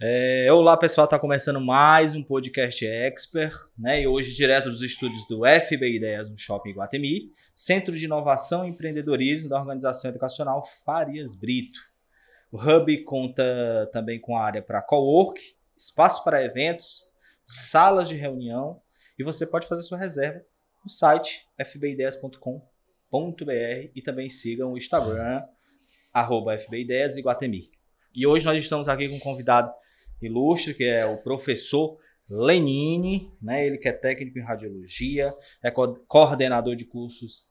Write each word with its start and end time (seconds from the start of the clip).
É, 0.00 0.46
olá 0.52 0.76
pessoal, 0.76 1.06
está 1.06 1.18
começando 1.18 1.60
mais 1.60 2.14
um 2.14 2.22
podcast 2.22 2.86
Expert, 2.86 3.52
né? 3.76 4.02
E 4.02 4.06
hoje 4.06 4.32
direto 4.32 4.66
dos 4.66 4.80
estúdios 4.80 5.26
do 5.26 5.40
FB 5.44 5.96
Ideias 5.96 6.30
no 6.30 6.38
Shopping 6.38 6.70
Guatemi, 6.70 7.32
Centro 7.52 7.92
de 7.92 8.04
Inovação 8.04 8.64
e 8.64 8.68
Empreendedorismo 8.68 9.48
da 9.48 9.58
Organização 9.58 10.08
Educacional 10.08 10.62
Farias 10.84 11.34
Brito. 11.34 11.80
O 12.52 12.58
Hub 12.58 12.96
conta 13.02 13.90
também 13.92 14.20
com 14.20 14.38
área 14.38 14.62
para 14.62 14.80
cowork, 14.80 15.42
espaço 15.76 16.22
para 16.22 16.44
eventos, 16.44 17.10
salas 17.44 18.08
de 18.08 18.14
reunião 18.14 18.80
e 19.18 19.24
você 19.24 19.44
pode 19.44 19.66
fazer 19.66 19.82
sua 19.82 19.98
reserva 19.98 20.44
no 20.84 20.88
site 20.88 21.44
fbideias.com.br 21.58 22.62
e 23.96 24.00
também 24.00 24.30
sigam 24.30 24.74
o 24.74 24.78
Instagram 24.78 25.42
arroba 26.14 26.56
FBideias 26.56 27.16
e 27.16 27.20
Guatemi. 27.20 27.68
E 28.14 28.24
hoje 28.28 28.44
nós 28.44 28.62
estamos 28.62 28.88
aqui 28.88 29.08
com 29.08 29.16
um 29.16 29.20
convidado 29.20 29.72
ilustre, 30.20 30.74
que 30.74 30.84
é 30.84 31.04
o 31.06 31.18
professor 31.18 31.98
Lenine, 32.28 33.32
né? 33.40 33.66
Ele 33.66 33.78
que 33.78 33.88
é 33.88 33.92
técnico 33.92 34.38
em 34.38 34.42
radiologia, 34.42 35.34
é 35.62 35.70
co 35.70 35.94
coordenador 36.06 36.76
de 36.76 36.84
cursos 36.84 37.48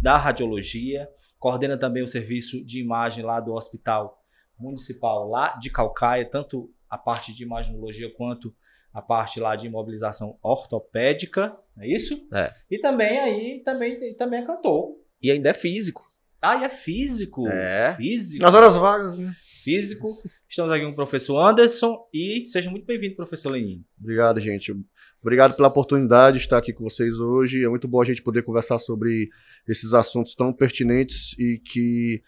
da 0.00 0.16
radiologia, 0.16 1.08
coordena 1.38 1.78
também 1.78 2.02
o 2.02 2.08
serviço 2.08 2.64
de 2.64 2.80
imagem 2.80 3.24
lá 3.24 3.40
do 3.40 3.54
Hospital 3.54 4.22
Municipal 4.58 5.28
lá 5.28 5.56
de 5.56 5.70
Calcaia, 5.70 6.28
tanto 6.28 6.72
a 6.88 6.96
parte 6.96 7.32
de 7.32 7.42
imaginologia 7.42 8.12
quanto 8.14 8.54
a 8.92 9.02
parte 9.02 9.40
lá 9.40 9.56
de 9.56 9.66
imobilização 9.66 10.38
ortopédica, 10.40 11.56
é 11.78 11.88
isso? 11.88 12.28
É. 12.32 12.54
E 12.70 12.78
também 12.78 13.18
aí 13.18 13.62
também, 13.64 14.14
também 14.14 14.40
é 14.40 14.44
cantor. 14.44 14.96
E 15.20 15.30
ainda 15.30 15.50
é 15.50 15.54
físico. 15.54 16.08
Ah, 16.40 16.56
e 16.56 16.64
é 16.64 16.68
físico. 16.68 17.48
É. 17.48 17.94
Físico. 17.96 18.44
Nas 18.44 18.54
horas 18.54 18.76
vagas, 18.76 19.18
né? 19.18 19.34
Físico. 19.64 20.14
Estamos 20.54 20.70
aqui 20.70 20.84
com 20.84 20.92
o 20.92 20.94
professor 20.94 21.36
Anderson 21.44 22.06
e 22.14 22.46
seja 22.46 22.70
muito 22.70 22.86
bem-vindo, 22.86 23.16
professor 23.16 23.50
Lenin. 23.50 23.84
Obrigado, 24.00 24.38
gente. 24.38 24.72
Obrigado 25.20 25.56
pela 25.56 25.66
oportunidade 25.66 26.36
de 26.38 26.44
estar 26.44 26.58
aqui 26.58 26.72
com 26.72 26.84
vocês 26.84 27.18
hoje. 27.18 27.64
É 27.64 27.68
muito 27.68 27.88
bom 27.88 28.00
a 28.00 28.04
gente 28.04 28.22
poder 28.22 28.42
conversar 28.44 28.78
sobre 28.78 29.30
esses 29.66 29.92
assuntos 29.92 30.32
tão 30.36 30.52
pertinentes 30.52 31.36
e 31.40 31.58
que 31.58 32.22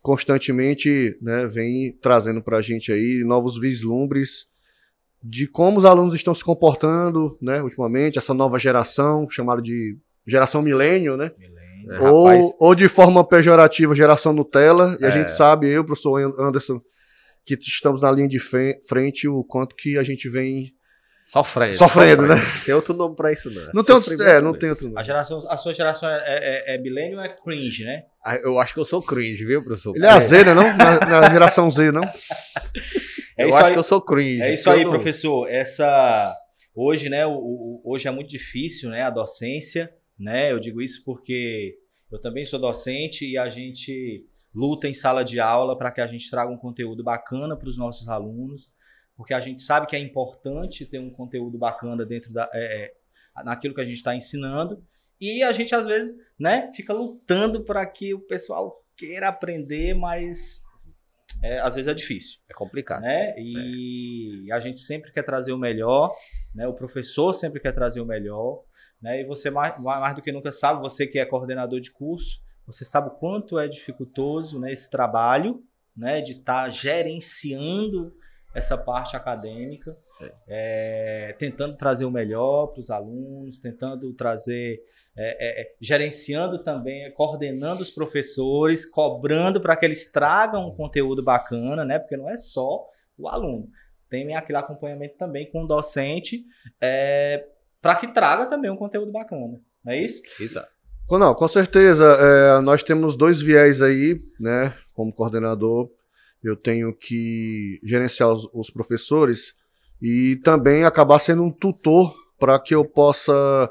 constantemente 0.00 1.18
né, 1.20 1.48
vem 1.48 1.90
trazendo 2.00 2.40
para 2.40 2.58
a 2.58 2.62
gente 2.62 2.92
aí 2.92 3.24
novos 3.24 3.58
vislumbres 3.58 4.46
de 5.20 5.48
como 5.48 5.78
os 5.78 5.84
alunos 5.84 6.14
estão 6.14 6.32
se 6.36 6.44
comportando, 6.44 7.36
né, 7.42 7.60
ultimamente, 7.60 8.18
essa 8.18 8.32
nova 8.32 8.56
geração, 8.56 9.28
chamada 9.28 9.60
de 9.60 9.96
geração 10.24 10.62
milênio, 10.62 11.16
né? 11.16 11.32
Milênio. 11.36 11.92
É, 11.92 12.00
ou, 12.08 12.24
rapaz. 12.24 12.54
ou 12.60 12.74
de 12.76 12.88
forma 12.88 13.26
pejorativa, 13.26 13.96
geração 13.96 14.32
Nutella, 14.32 14.96
e 15.00 15.04
a 15.04 15.08
É. 15.08 15.10
gente 15.10 15.32
sabe, 15.32 15.68
eu, 15.68 15.84
professor 15.84 16.18
Anderson, 16.40 16.80
que 17.56 17.68
estamos 17.68 18.02
na 18.02 18.10
linha 18.10 18.28
de 18.28 18.38
frente, 18.38 19.26
o 19.28 19.42
quanto 19.44 19.74
que 19.76 19.96
a 19.98 20.02
gente 20.02 20.28
vem 20.28 20.72
Sofrendo. 21.24 21.76
Sofrendo, 21.76 22.26
né? 22.26 22.36
Tem 22.64 22.74
outro 22.74 22.94
nome 22.94 23.14
pra 23.14 23.30
isso, 23.30 23.50
não. 23.50 23.70
Não 23.74 23.84
tem 23.84 23.94
outro, 23.94 24.22
é, 24.22 24.40
não 24.40 24.54
tem 24.54 24.70
outro 24.70 24.86
nome. 24.86 24.98
A, 24.98 25.02
geração, 25.02 25.44
a 25.50 25.58
sua 25.58 25.74
geração 25.74 26.08
é, 26.08 26.22
é, 26.24 26.74
é 26.74 26.78
milênio 26.78 27.18
ou 27.18 27.22
é 27.22 27.28
cringe, 27.28 27.84
né? 27.84 28.04
Ah, 28.24 28.36
Eu 28.36 28.58
acho 28.58 28.72
que 28.72 28.80
eu 28.80 28.84
sou 28.86 29.02
cringe, 29.02 29.44
viu, 29.44 29.62
professor? 29.62 29.94
Ele 29.94 30.06
é 30.06 30.08
a 30.08 30.18
Z, 30.18 30.44
né, 30.44 30.54
não? 30.54 30.74
Na, 30.74 30.98
na 31.00 31.30
geração 31.30 31.70
Z, 31.70 31.92
não? 31.92 32.00
É 33.36 33.44
eu 33.44 33.54
acho 33.54 33.66
aí. 33.66 33.72
que 33.74 33.78
eu 33.78 33.82
sou 33.82 34.00
cringe. 34.00 34.40
É 34.40 34.54
isso 34.54 34.70
aí, 34.70 34.84
não- 34.84 34.90
professor. 34.90 35.46
Essa 35.50 36.34
hoje, 36.74 37.10
né? 37.10 37.26
o- 37.26 37.32
o- 37.32 37.82
hoje 37.84 38.08
é 38.08 38.10
muito 38.10 38.30
difícil, 38.30 38.88
né? 38.88 39.02
A 39.02 39.10
docência, 39.10 39.90
né? 40.18 40.50
Eu 40.52 40.58
digo 40.58 40.80
isso 40.80 41.02
porque 41.04 41.74
eu 42.10 42.18
também 42.20 42.46
sou 42.46 42.58
docente 42.58 43.30
e 43.30 43.36
a 43.36 43.50
gente 43.50 44.24
luta 44.58 44.88
em 44.88 44.92
sala 44.92 45.24
de 45.24 45.38
aula 45.38 45.78
para 45.78 45.92
que 45.92 46.00
a 46.00 46.06
gente 46.08 46.28
traga 46.28 46.50
um 46.50 46.56
conteúdo 46.56 47.04
bacana 47.04 47.56
para 47.56 47.68
os 47.68 47.78
nossos 47.78 48.08
alunos, 48.08 48.68
porque 49.16 49.32
a 49.32 49.38
gente 49.38 49.62
sabe 49.62 49.86
que 49.86 49.94
é 49.94 50.00
importante 50.00 50.84
ter 50.84 50.98
um 50.98 51.10
conteúdo 51.10 51.56
bacana 51.56 52.04
dentro 52.04 52.32
da 52.32 52.50
é, 52.52 52.86
é, 52.86 53.44
naquilo 53.44 53.72
que 53.72 53.80
a 53.80 53.84
gente 53.84 53.98
está 53.98 54.16
ensinando 54.16 54.82
e 55.20 55.44
a 55.44 55.52
gente 55.52 55.74
às 55.76 55.86
vezes, 55.86 56.18
né? 56.38 56.72
Fica 56.74 56.92
lutando 56.92 57.64
para 57.64 57.86
que 57.86 58.12
o 58.12 58.20
pessoal 58.20 58.84
queira 58.96 59.28
aprender, 59.28 59.94
mas 59.94 60.64
é, 61.40 61.60
às 61.60 61.76
vezes 61.76 61.86
é 61.86 61.94
difícil 61.94 62.40
É 62.48 62.54
complicado. 62.54 63.02
né? 63.02 63.34
E 63.38 64.50
a 64.50 64.58
gente 64.58 64.80
sempre 64.80 65.12
quer 65.12 65.22
trazer 65.22 65.52
o 65.52 65.58
melhor, 65.58 66.12
né? 66.52 66.66
O 66.66 66.74
professor 66.74 67.32
sempre 67.32 67.60
quer 67.60 67.72
trazer 67.72 68.00
o 68.00 68.06
melhor, 68.06 68.64
né? 69.00 69.20
E 69.20 69.24
você 69.24 69.50
mais, 69.50 69.80
mais 69.80 70.16
do 70.16 70.22
que 70.22 70.32
nunca 70.32 70.50
sabe, 70.50 70.80
você 70.80 71.06
que 71.06 71.20
é 71.20 71.24
coordenador 71.24 71.78
de 71.78 71.92
curso, 71.92 72.40
você 72.68 72.84
sabe 72.84 73.08
o 73.08 73.12
quanto 73.12 73.58
é 73.58 73.66
dificultoso, 73.66 74.60
né? 74.60 74.70
Esse 74.70 74.90
trabalho, 74.90 75.64
né? 75.96 76.20
De 76.20 76.32
estar 76.32 76.68
gerenciando 76.68 78.14
essa 78.54 78.76
parte 78.76 79.16
acadêmica, 79.16 79.96
é, 80.46 81.34
tentando 81.38 81.76
trazer 81.76 82.04
o 82.04 82.10
melhor 82.10 82.68
para 82.68 82.80
os 82.80 82.90
alunos, 82.90 83.58
tentando 83.58 84.12
trazer, 84.12 84.82
é, 85.16 85.62
é, 85.62 85.62
é, 85.62 85.74
gerenciando 85.80 86.62
também, 86.62 87.10
coordenando 87.12 87.82
os 87.82 87.90
professores, 87.90 88.84
cobrando 88.84 89.60
para 89.60 89.76
que 89.76 89.86
eles 89.86 90.12
tragam 90.12 90.68
um 90.68 90.76
conteúdo 90.76 91.22
bacana, 91.22 91.84
né? 91.86 91.98
Porque 91.98 92.16
não 92.16 92.28
é 92.28 92.36
só 92.36 92.86
o 93.16 93.28
aluno, 93.28 93.68
tem 94.10 94.34
aquele 94.34 94.58
acompanhamento 94.58 95.16
também 95.16 95.50
com 95.50 95.64
o 95.64 95.66
docente, 95.66 96.44
para 97.80 97.96
que 97.96 98.08
traga 98.08 98.46
também 98.46 98.70
um 98.70 98.76
conteúdo 98.76 99.10
bacana, 99.10 99.60
não 99.84 99.92
é 99.92 99.98
isso? 99.98 100.22
Exato. 100.38 100.77
Não, 101.10 101.34
com 101.34 101.48
certeza. 101.48 102.04
é, 102.04 102.60
nós 102.60 102.82
temos 102.82 103.16
dois 103.16 103.40
viés 103.40 103.80
aí, 103.80 104.20
né? 104.38 104.74
Como 104.92 105.12
coordenador, 105.12 105.88
eu 106.42 106.54
tenho 106.54 106.94
que 106.94 107.80
gerenciar 107.82 108.30
os, 108.30 108.48
os 108.52 108.70
professores 108.70 109.54
e 110.02 110.36
também 110.44 110.84
acabar 110.84 111.18
sendo 111.18 111.42
um 111.42 111.50
tutor 111.50 112.14
para 112.38 112.58
que 112.58 112.74
eu 112.74 112.84
possa 112.84 113.70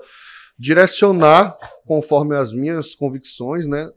direcionar, 0.58 1.56
conforme 1.86 2.36
as 2.36 2.54
minhas 2.54 2.96
convicções, 2.96 3.68
né? 3.68 3.90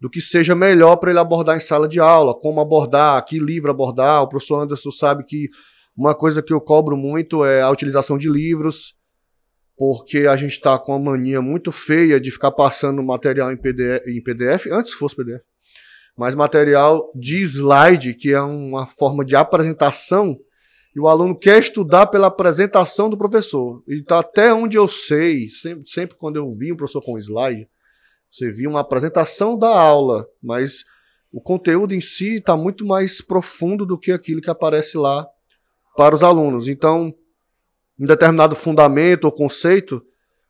Do 0.00 0.10
que 0.10 0.20
seja 0.20 0.54
melhor 0.54 0.96
para 0.96 1.10
ele 1.10 1.18
abordar 1.18 1.56
em 1.56 1.60
sala 1.60 1.88
de 1.88 2.00
aula, 2.00 2.34
como 2.34 2.60
abordar, 2.60 3.24
que 3.24 3.38
livro 3.38 3.70
abordar. 3.70 4.22
O 4.22 4.28
professor 4.28 4.60
Anderson 4.60 4.90
sabe 4.90 5.24
que 5.24 5.48
uma 5.96 6.14
coisa 6.14 6.42
que 6.42 6.52
eu 6.52 6.60
cobro 6.60 6.96
muito 6.96 7.44
é 7.44 7.62
a 7.62 7.70
utilização 7.70 8.18
de 8.18 8.28
livros, 8.28 8.94
porque 9.78 10.26
a 10.26 10.36
gente 10.36 10.54
está 10.54 10.76
com 10.76 10.90
uma 10.90 11.12
mania 11.12 11.40
muito 11.40 11.70
feia 11.70 12.20
de 12.20 12.32
ficar 12.32 12.50
passando 12.50 13.00
material 13.00 13.52
em 13.52 13.56
PDF, 13.56 14.06
em 14.08 14.20
PDF, 14.20 14.66
antes 14.72 14.92
fosse 14.92 15.14
PDF, 15.14 15.40
mas 16.16 16.34
material 16.34 17.12
de 17.14 17.40
slide, 17.42 18.14
que 18.14 18.34
é 18.34 18.40
uma 18.40 18.88
forma 18.88 19.24
de 19.24 19.36
apresentação, 19.36 20.36
e 20.96 20.98
o 20.98 21.06
aluno 21.06 21.38
quer 21.38 21.60
estudar 21.60 22.08
pela 22.08 22.26
apresentação 22.26 23.08
do 23.08 23.16
professor. 23.16 23.80
Então, 23.88 24.18
até 24.18 24.52
onde 24.52 24.76
eu 24.76 24.88
sei, 24.88 25.48
sempre, 25.48 25.88
sempre 25.88 26.16
quando 26.16 26.36
eu 26.36 26.52
vi 26.52 26.72
um 26.72 26.76
professor 26.76 27.00
com 27.00 27.16
slide, 27.16 27.68
você 28.32 28.50
via 28.50 28.68
uma 28.68 28.80
apresentação 28.80 29.56
da 29.56 29.68
aula, 29.68 30.26
mas 30.42 30.84
o 31.32 31.40
conteúdo 31.40 31.94
em 31.94 32.00
si 32.00 32.38
está 32.38 32.56
muito 32.56 32.84
mais 32.84 33.22
profundo 33.22 33.86
do 33.86 33.96
que 33.96 34.10
aquilo 34.10 34.40
que 34.40 34.50
aparece 34.50 34.98
lá 34.98 35.24
para 35.96 36.16
os 36.16 36.24
alunos. 36.24 36.66
Então, 36.66 37.14
um 37.98 38.06
determinado 38.06 38.54
fundamento 38.54 39.24
ou 39.24 39.32
conceito 39.32 40.02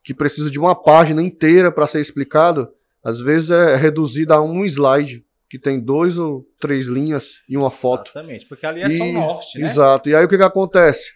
que 0.03 0.14
precisa 0.14 0.50
de 0.50 0.59
uma 0.59 0.75
página 0.75 1.22
inteira 1.22 1.70
para 1.72 1.86
ser 1.86 2.00
explicado, 2.00 2.69
às 3.04 3.20
vezes 3.20 3.50
é 3.50 3.76
reduzido 3.76 4.32
a 4.34 4.41
um 4.42 4.64
slide 4.64 5.25
que 5.48 5.59
tem 5.59 5.81
dois 5.81 6.19
ou 6.19 6.47
três 6.60 6.86
linhas 6.86 7.41
e 7.48 7.56
uma 7.56 7.70
foto. 7.70 8.10
Exatamente, 8.10 8.47
porque 8.47 8.66
ali 8.66 8.82
é 8.82 8.91
só 8.91 9.03
o 9.03 9.06
E- 9.06 9.12
norte, 9.12 9.59
né? 9.59 9.66
Exato. 9.66 10.09
E 10.09 10.14
aí 10.14 10.25
o 10.25 10.28
que, 10.28 10.36
que 10.36 10.42
acontece? 10.42 11.10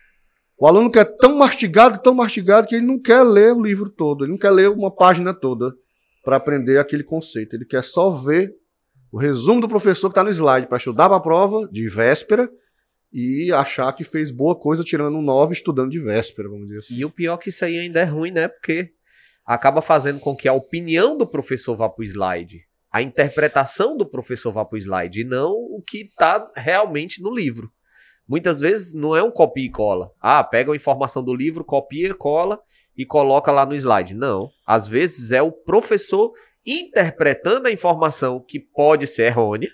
O 0.58 0.66
aluno 0.66 0.90
quer 0.90 1.04
tão 1.04 1.36
mastigado, 1.36 1.98
tão 1.98 2.14
mastigado, 2.14 2.66
que 2.66 2.76
ele 2.76 2.86
não 2.86 2.98
quer 2.98 3.22
ler 3.22 3.52
o 3.52 3.60
livro 3.62 3.90
todo, 3.90 4.24
ele 4.24 4.30
não 4.32 4.38
quer 4.38 4.50
ler 4.50 4.70
uma 4.70 4.90
página 4.90 5.34
toda 5.34 5.74
para 6.24 6.36
aprender 6.36 6.78
aquele 6.78 7.02
conceito. 7.02 7.54
Ele 7.56 7.64
quer 7.64 7.82
só 7.82 8.08
ver 8.10 8.54
o 9.10 9.18
resumo 9.18 9.60
do 9.60 9.68
professor 9.68 10.08
que 10.08 10.12
está 10.12 10.22
no 10.24 10.30
slide 10.30 10.66
para 10.68 10.78
estudar 10.78 11.08
para 11.08 11.16
a 11.16 11.20
prova 11.20 11.68
de 11.70 11.88
véspera 11.88 12.48
e 13.12 13.52
achar 13.52 13.92
que 13.92 14.04
fez 14.04 14.30
boa 14.30 14.58
coisa 14.58 14.82
tirando 14.82 15.18
um 15.18 15.22
9 15.22 15.52
estudando 15.52 15.90
de 15.90 16.00
véspera, 16.00 16.48
vamos 16.48 16.66
dizer 16.66 16.78
assim. 16.80 16.94
E 16.94 17.04
o 17.04 17.10
pior 17.10 17.34
é 17.34 17.38
que 17.38 17.50
isso 17.50 17.64
aí 17.64 17.78
ainda 17.78 18.00
é 18.00 18.04
ruim, 18.04 18.30
né? 18.30 18.48
Porque 18.48 18.92
acaba 19.44 19.82
fazendo 19.82 20.18
com 20.18 20.34
que 20.34 20.48
a 20.48 20.52
opinião 20.52 21.18
do 21.18 21.26
professor 21.26 21.76
vá 21.76 21.88
pro 21.88 22.04
slide. 22.04 22.62
A 22.90 23.02
interpretação 23.02 23.96
do 23.96 24.06
professor 24.06 24.52
vá 24.52 24.64
pro 24.64 24.78
slide 24.78 25.20
e 25.20 25.24
não 25.24 25.52
o 25.52 25.82
que 25.86 26.08
tá 26.16 26.50
realmente 26.56 27.22
no 27.22 27.34
livro. 27.34 27.70
Muitas 28.26 28.60
vezes 28.60 28.94
não 28.94 29.16
é 29.16 29.22
um 29.22 29.30
copia 29.30 29.66
e 29.66 29.70
cola. 29.70 30.10
Ah, 30.20 30.42
pega 30.44 30.72
a 30.72 30.76
informação 30.76 31.22
do 31.22 31.34
livro, 31.34 31.64
copia, 31.64 32.14
cola 32.14 32.60
e 32.96 33.04
coloca 33.04 33.50
lá 33.50 33.66
no 33.66 33.74
slide. 33.74 34.14
Não. 34.14 34.50
Às 34.66 34.86
vezes 34.86 35.32
é 35.32 35.42
o 35.42 35.52
professor 35.52 36.32
interpretando 36.64 37.66
a 37.66 37.72
informação 37.72 38.40
que 38.40 38.60
pode 38.60 39.06
ser 39.06 39.24
errônea, 39.24 39.70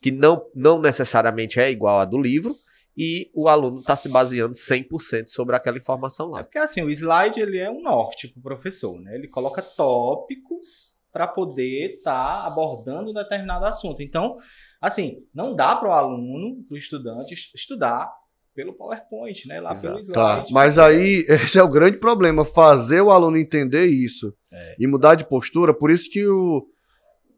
que 0.00 0.10
não, 0.10 0.44
não 0.54 0.80
necessariamente 0.80 1.58
é 1.60 1.70
igual 1.70 2.00
à 2.00 2.04
do 2.04 2.18
livro, 2.18 2.54
e 2.96 3.30
o 3.34 3.48
aluno 3.48 3.78
está 3.80 3.94
se 3.94 4.08
baseando 4.08 4.54
100% 4.54 5.26
sobre 5.26 5.54
aquela 5.54 5.78
informação 5.78 6.28
É 6.30 6.38
lá. 6.38 6.44
porque 6.44 6.58
assim, 6.58 6.82
o 6.82 6.90
slide 6.90 7.38
ele 7.40 7.58
é 7.58 7.70
um 7.70 7.80
norte 7.82 8.26
para 8.28 8.40
o 8.40 8.42
professor, 8.42 9.00
né? 9.00 9.14
Ele 9.14 9.28
coloca 9.28 9.62
tópicos 9.62 10.96
para 11.12 11.26
poder 11.26 11.96
estar 11.96 12.44
abordando 12.46 13.10
um 13.10 13.14
determinado 13.14 13.64
assunto. 13.64 14.02
Então, 14.02 14.36
assim, 14.80 15.18
não 15.34 15.54
dá 15.54 15.74
para 15.76 15.88
o 15.88 15.92
aluno, 15.92 16.62
para 16.66 16.74
o 16.74 16.78
estudante, 16.78 17.34
es- 17.34 17.50
estudar 17.54 18.12
pelo 18.54 18.72
PowerPoint, 18.74 19.46
né? 19.46 19.60
Lá 19.60 19.74
pelo 19.74 19.98
Exato. 19.98 20.12
Tá, 20.18 20.34
slide. 20.38 20.52
mas 20.52 20.78
aí 20.78 21.24
esse 21.28 21.58
é 21.58 21.62
o 21.62 21.68
grande 21.68 21.98
problema, 21.98 22.44
fazer 22.44 23.00
o 23.00 23.10
aluno 23.10 23.36
entender 23.36 23.86
isso 23.86 24.34
É. 24.52 24.76
e 24.78 24.86
mudar 24.86 25.14
de 25.14 25.24
postura. 25.26 25.72
Por 25.72 25.90
isso 25.90 26.10
que 26.10 26.26
o 26.26 26.66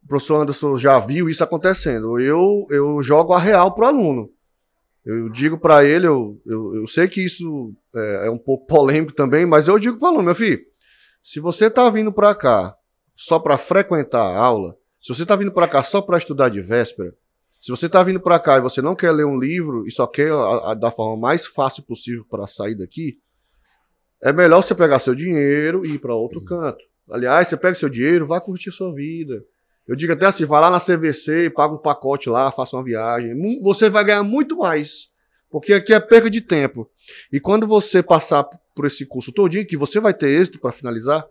professor 0.09 0.43
Anderson 0.43 0.77
já 0.79 0.99
viu 0.99 1.29
isso 1.29 1.43
acontecendo. 1.45 2.19
Eu, 2.21 2.67
eu 2.71 3.03
jogo 3.03 3.33
a 3.33 3.39
real 3.39 3.75
pro 3.75 3.87
aluno. 3.87 4.31
Eu 5.05 5.29
digo 5.31 5.59
para 5.59 5.85
ele, 5.85 6.07
eu, 6.07 6.41
eu, 6.47 6.75
eu 6.77 6.87
sei 6.87 7.09
que 7.09 7.25
isso 7.25 7.73
é, 7.95 8.27
é 8.27 8.31
um 8.31 8.37
pouco 8.39 8.67
polêmico 8.67 9.15
também, 9.15 9.47
mas 9.47 9.67
eu 9.67 9.79
digo 9.79 9.99
pro 9.99 10.09
aluno, 10.09 10.25
meu 10.25 10.35
filho, 10.35 10.61
se 11.25 11.41
você 11.41 11.71
tá 11.71 11.89
vindo 11.89 12.13
para 12.13 12.35
cá 12.35 12.75
só 13.17 13.39
para 13.39 13.57
frequentar 13.57 14.23
a 14.23 14.39
aula, 14.39 14.77
se 15.01 15.15
você 15.15 15.25
tá 15.25 15.35
vindo 15.37 15.53
para 15.53 15.67
cá 15.67 15.83
só 15.83 16.03
para 16.03 16.19
estudar 16.19 16.51
de 16.51 16.61
véspera, 16.61 17.15
se 17.59 17.71
você 17.71 17.89
tá 17.89 18.03
vindo 18.03 18.21
para 18.21 18.39
cá 18.39 18.59
e 18.59 18.61
você 18.61 18.83
não 18.83 18.95
quer 18.95 19.11
ler 19.13 19.25
um 19.25 19.39
livro 19.39 19.87
e 19.87 19.91
só 19.91 20.07
quer 20.07 20.31
a, 20.33 20.71
a- 20.73 20.75
da 20.75 20.91
forma 20.91 21.17
mais 21.19 21.47
fácil 21.47 21.83
possível 21.83 22.25
para 22.29 22.47
sair 22.47 22.75
daqui, 22.75 23.19
é 24.23 24.33
melhor 24.33 24.63
você 24.63 24.75
pegar 24.75 24.99
seu 24.99 25.15
dinheiro 25.15 25.85
e 25.85 25.95
ir 25.95 25.99
para 25.99 26.15
outro 26.15 26.45
canto. 26.45 26.85
Aliás, 27.11 27.49
você 27.49 27.57
pega 27.57 27.75
seu 27.75 27.89
dinheiro, 27.89 28.27
vai 28.27 28.41
curtir 28.41 28.71
sua 28.71 28.95
vida. 28.95 29.43
Eu 29.91 29.97
digo 29.97 30.13
até 30.13 30.25
assim, 30.25 30.45
vai 30.45 30.61
lá 30.61 30.71
na 30.71 30.79
CVC 30.79 31.47
e 31.47 31.51
paga 31.51 31.75
um 31.75 31.77
pacote 31.77 32.31
lá, 32.31 32.53
faça 32.53 32.77
uma 32.77 32.85
viagem. 32.85 33.35
Você 33.61 33.91
vai 33.91 34.05
ganhar 34.05 34.23
muito 34.23 34.59
mais. 34.59 35.09
Porque 35.51 35.73
aqui 35.73 35.93
é 35.93 35.99
perca 35.99 36.31
de 36.31 36.41
tempo. 36.41 36.89
E 37.33 37.41
quando 37.41 37.67
você 37.67 38.01
passar 38.01 38.45
por 38.73 38.87
esse 38.87 39.05
curso 39.05 39.33
todinho, 39.33 39.67
que 39.67 39.77
você 39.77 39.99
vai 39.99 40.15
ter 40.15 40.29
êxito 40.29 40.61
para 40.61 40.71
finalizar, 40.71 41.27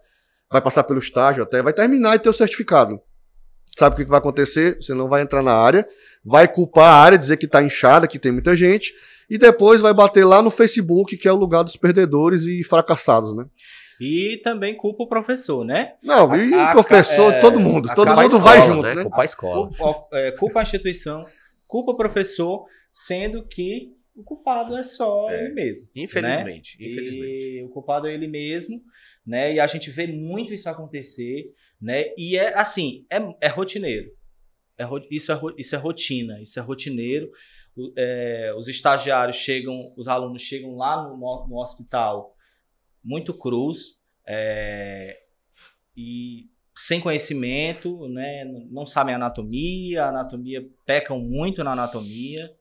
vai 0.52 0.60
passar 0.60 0.84
pelo 0.84 1.00
estágio 1.00 1.42
até, 1.42 1.64
vai 1.64 1.72
terminar 1.72 2.18
e 2.18 2.20
ter 2.20 2.28
o 2.28 2.34
certificado. 2.34 3.00
Sabe 3.78 3.94
o 3.94 3.98
que 3.98 4.12
vai 4.12 4.20
acontecer? 4.20 4.76
Você 4.76 4.94
não 4.94 5.08
vai 5.08 5.22
entrar 5.22 5.42
na 5.42 5.54
área, 5.54 5.88
vai 6.22 6.46
culpar 6.46 6.88
a 6.88 7.02
área, 7.02 7.18
dizer 7.18 7.38
que 7.38 7.46
está 7.46 7.64
inchada, 7.64 8.10
que 8.10 8.20
tem 8.20 8.34
muita 8.34 8.54
gente, 8.56 8.94
e 9.30 9.38
depois 9.38 9.80
vai 9.80 9.94
bater 9.94 10.26
lá 10.26 10.42
no 10.42 10.52
Facebook, 10.52 11.16
que 11.16 11.30
é 11.30 11.32
o 11.32 11.38
lugar 11.38 11.64
dos 11.64 11.78
perdedores 11.78 12.42
e 12.42 12.62
fracassados, 12.66 13.34
né? 13.34 13.46
E 14.00 14.38
também 14.44 14.76
culpa 14.76 15.04
o 15.04 15.08
professor, 15.08 15.66
né? 15.66 15.96
Não, 16.02 16.36
e 16.36 16.54
A- 16.54 16.70
a- 16.70 16.72
professor, 16.74 17.34
é, 17.34 17.42
todo 17.42 17.60
mundo, 17.60 17.90
a 17.92 17.96
todo 17.96 18.08
mundo 18.10 18.30
Culpa 18.30 18.38
a 18.38 18.40
vai 18.40 18.58
escola, 18.58 18.74
junto, 18.76 18.88
né? 18.88 18.96
né? 18.96 19.02
Culpa 19.04 19.22
a 19.22 19.26
escola. 19.26 19.68
Culpa, 19.68 20.08
é, 20.18 20.32
culpa 20.32 20.60
a 20.60 20.64
instituição, 20.64 21.22
culpa 21.68 21.92
o 21.92 21.98
professor, 21.98 22.66
sendo 22.92 23.46
que 23.48 23.92
o 24.16 24.24
culpado 24.24 24.76
é 24.76 24.84
só 24.84 25.30
É. 25.30 25.46
ele 25.46 25.54
mesmo. 25.54 25.88
Infelizmente, 25.96 26.78
né? 26.80 26.86
infelizmente. 26.88 27.26
E 27.60 27.64
o 27.64 27.70
culpado 27.70 28.08
é 28.08 28.14
ele 28.14 28.28
mesmo, 28.28 28.82
né? 29.26 29.54
E 29.54 29.60
a 29.60 29.68
gente 29.68 29.90
vê 29.90 30.08
muito 30.08 30.54
isso 30.54 30.70
acontecer, 30.70 31.46
né? 31.82 32.06
E 32.18 32.38
é 32.38 32.58
assim, 32.58 33.06
é, 33.12 33.18
é 33.42 33.48
rotineiro. 33.48 34.10
É 34.78 34.86
isso, 35.12 35.32
é, 35.32 35.40
isso 35.58 35.76
é 35.76 35.78
rotina, 35.78 36.42
isso 36.42 36.58
é 36.58 36.62
rotineiro. 36.62 37.30
O- 37.78 37.92
é, 37.98 38.54
os 38.58 38.68
estagiários 38.70 39.36
chegam, 39.38 39.94
os 39.98 40.08
alunos 40.08 40.42
chegam 40.42 40.76
lá 40.78 41.04
no- 41.04 41.48
no 41.50 41.58
hospital 41.62 42.34
muito 43.10 43.34
cruz 43.34 43.96
é, 44.28 45.18
e 45.98 46.46
sem 46.76 47.02
conhecimento, 47.02 48.08
né? 48.08 48.46
Não 48.70 48.86
sabem 48.86 49.16
anatomia, 49.16 50.06
anatomia 50.06 50.64
pecam 50.86 51.20
muito 51.20 51.64
na 51.64 51.72
anatomia. 51.72 52.52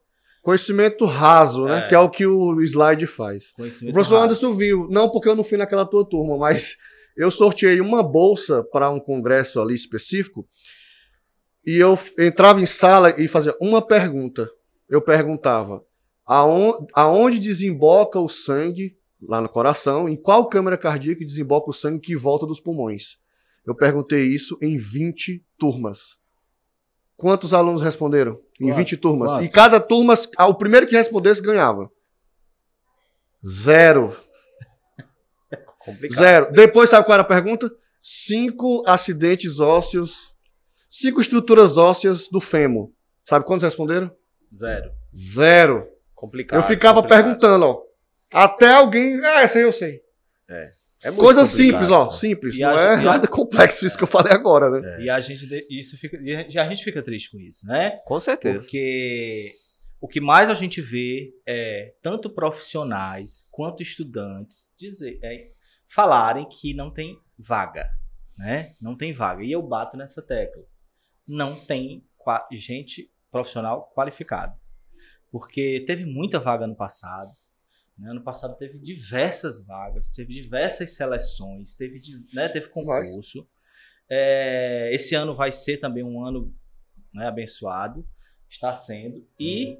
Conhecimento 0.42 1.04
raso, 1.04 1.66
né? 1.66 1.84
É. 1.84 1.88
Que 1.88 1.94
é 1.94 1.98
o 1.98 2.08
que 2.08 2.26
o 2.26 2.62
slide 2.62 3.06
faz. 3.06 3.50
O 3.50 3.92
professor 3.92 4.14
raso. 4.14 4.16
Anderson 4.16 4.54
viu, 4.54 4.88
não 4.90 5.10
porque 5.10 5.28
eu 5.28 5.36
não 5.36 5.44
fui 5.44 5.58
naquela 5.58 5.84
tua 5.84 6.08
turma, 6.08 6.38
mas 6.38 6.76
eu 7.14 7.30
sorteei 7.30 7.80
uma 7.80 8.02
bolsa 8.02 8.64
para 8.72 8.88
um 8.88 8.98
congresso 8.98 9.60
ali 9.60 9.74
específico 9.74 10.48
e 11.66 11.76
eu 11.76 11.98
entrava 12.18 12.60
em 12.60 12.66
sala 12.66 13.10
e 13.20 13.28
fazia 13.28 13.54
uma 13.60 13.86
pergunta. 13.86 14.50
Eu 14.88 15.02
perguntava 15.02 15.84
aonde, 16.24 16.86
aonde 16.94 17.38
desemboca 17.38 18.18
o 18.18 18.28
sangue 18.28 18.97
lá 19.22 19.40
no 19.40 19.48
coração, 19.48 20.08
em 20.08 20.16
qual 20.16 20.48
câmara 20.48 20.78
cardíaca 20.78 21.24
desemboca 21.24 21.70
o 21.70 21.74
sangue 21.74 22.00
que 22.00 22.16
volta 22.16 22.46
dos 22.46 22.60
pulmões. 22.60 23.18
Eu 23.66 23.74
perguntei 23.74 24.24
isso 24.24 24.56
em 24.62 24.76
20 24.76 25.44
turmas. 25.58 26.16
Quantos 27.16 27.52
alunos 27.52 27.82
responderam? 27.82 28.40
Em 28.60 28.66
Quantos? 28.66 28.76
20 28.76 28.96
turmas. 28.96 29.30
Quantos? 29.32 29.46
E 29.46 29.50
cada 29.50 29.80
turma, 29.80 30.14
o 30.38 30.54
primeiro 30.54 30.86
que 30.86 30.96
respondesse 30.96 31.42
ganhava. 31.42 31.90
Zero. 33.46 34.16
Complicado. 35.78 36.18
Zero. 36.18 36.52
Depois, 36.52 36.90
sabe 36.90 37.04
qual 37.04 37.14
era 37.14 37.22
a 37.22 37.26
pergunta? 37.26 37.70
Cinco 38.00 38.84
acidentes 38.86 39.58
ósseos, 39.58 40.34
cinco 40.88 41.20
estruturas 41.20 41.76
ósseas 41.76 42.28
do 42.28 42.40
fêmur. 42.40 42.90
Sabe 43.24 43.44
quantos 43.44 43.64
responderam? 43.64 44.10
Zero. 44.54 44.90
Zero. 45.14 45.88
Complicado. 46.14 46.60
eu 46.60 46.66
ficava 46.66 47.02
complicado. 47.02 47.24
perguntando, 47.24 47.66
ó. 47.66 47.87
Até 48.32 48.72
alguém. 48.74 49.18
Ah, 49.24 49.42
essa 49.42 49.58
aí 49.58 49.64
eu 49.64 49.72
sei. 49.72 50.00
É 51.02 51.10
muito 51.10 51.22
Coisa 51.24 51.46
simples, 51.46 51.90
ó. 51.90 52.10
Simples. 52.10 52.56
E 52.56 52.60
não 52.60 52.76
é 52.76 52.96
gente- 52.96 53.04
nada 53.04 53.28
complexo 53.28 53.86
isso 53.86 53.96
que 53.96 54.02
eu 54.02 54.08
falei 54.08 54.32
agora, 54.32 54.68
né? 54.68 54.96
É. 54.96 55.02
E 55.02 55.10
a 55.10 55.20
gente, 55.20 55.46
isso 55.70 55.96
fica, 55.96 56.16
e 56.20 56.58
a 56.58 56.68
gente 56.68 56.82
fica 56.82 57.02
triste 57.02 57.30
com 57.30 57.38
isso, 57.38 57.64
né? 57.66 58.00
Com 58.04 58.18
certeza. 58.18 58.58
Porque 58.60 59.52
o 60.00 60.08
que 60.08 60.20
mais 60.20 60.50
a 60.50 60.54
gente 60.54 60.80
vê 60.80 61.32
é 61.46 61.94
tanto 62.02 62.28
profissionais 62.28 63.46
quanto 63.50 63.82
estudantes 63.82 64.68
dizer, 64.76 65.20
é, 65.22 65.50
falarem 65.86 66.48
que 66.48 66.74
não 66.74 66.92
tem 66.92 67.16
vaga, 67.38 67.88
né? 68.36 68.72
Não 68.80 68.96
tem 68.96 69.12
vaga. 69.12 69.44
E 69.44 69.52
eu 69.52 69.62
bato 69.62 69.96
nessa 69.96 70.20
tecla. 70.20 70.64
Não 71.26 71.54
tem 71.54 72.04
gente 72.50 73.08
profissional 73.30 73.92
qualificada. 73.94 74.56
Porque 75.30 75.84
teve 75.86 76.04
muita 76.04 76.40
vaga 76.40 76.66
no 76.66 76.74
passado. 76.74 77.30
Né? 77.98 78.10
Ano 78.10 78.22
passado 78.22 78.56
teve 78.56 78.78
diversas 78.78 79.64
vagas, 79.66 80.08
teve 80.08 80.32
diversas 80.32 80.94
seleções, 80.94 81.74
teve, 81.74 82.00
né, 82.32 82.48
teve 82.48 82.68
concurso. 82.68 83.46
É, 84.08 84.90
esse 84.92 85.14
ano 85.14 85.34
vai 85.34 85.52
ser 85.52 85.78
também 85.78 86.04
um 86.04 86.24
ano 86.24 86.54
né, 87.12 87.26
abençoado, 87.26 88.06
está 88.48 88.72
sendo, 88.72 89.26
e 89.38 89.76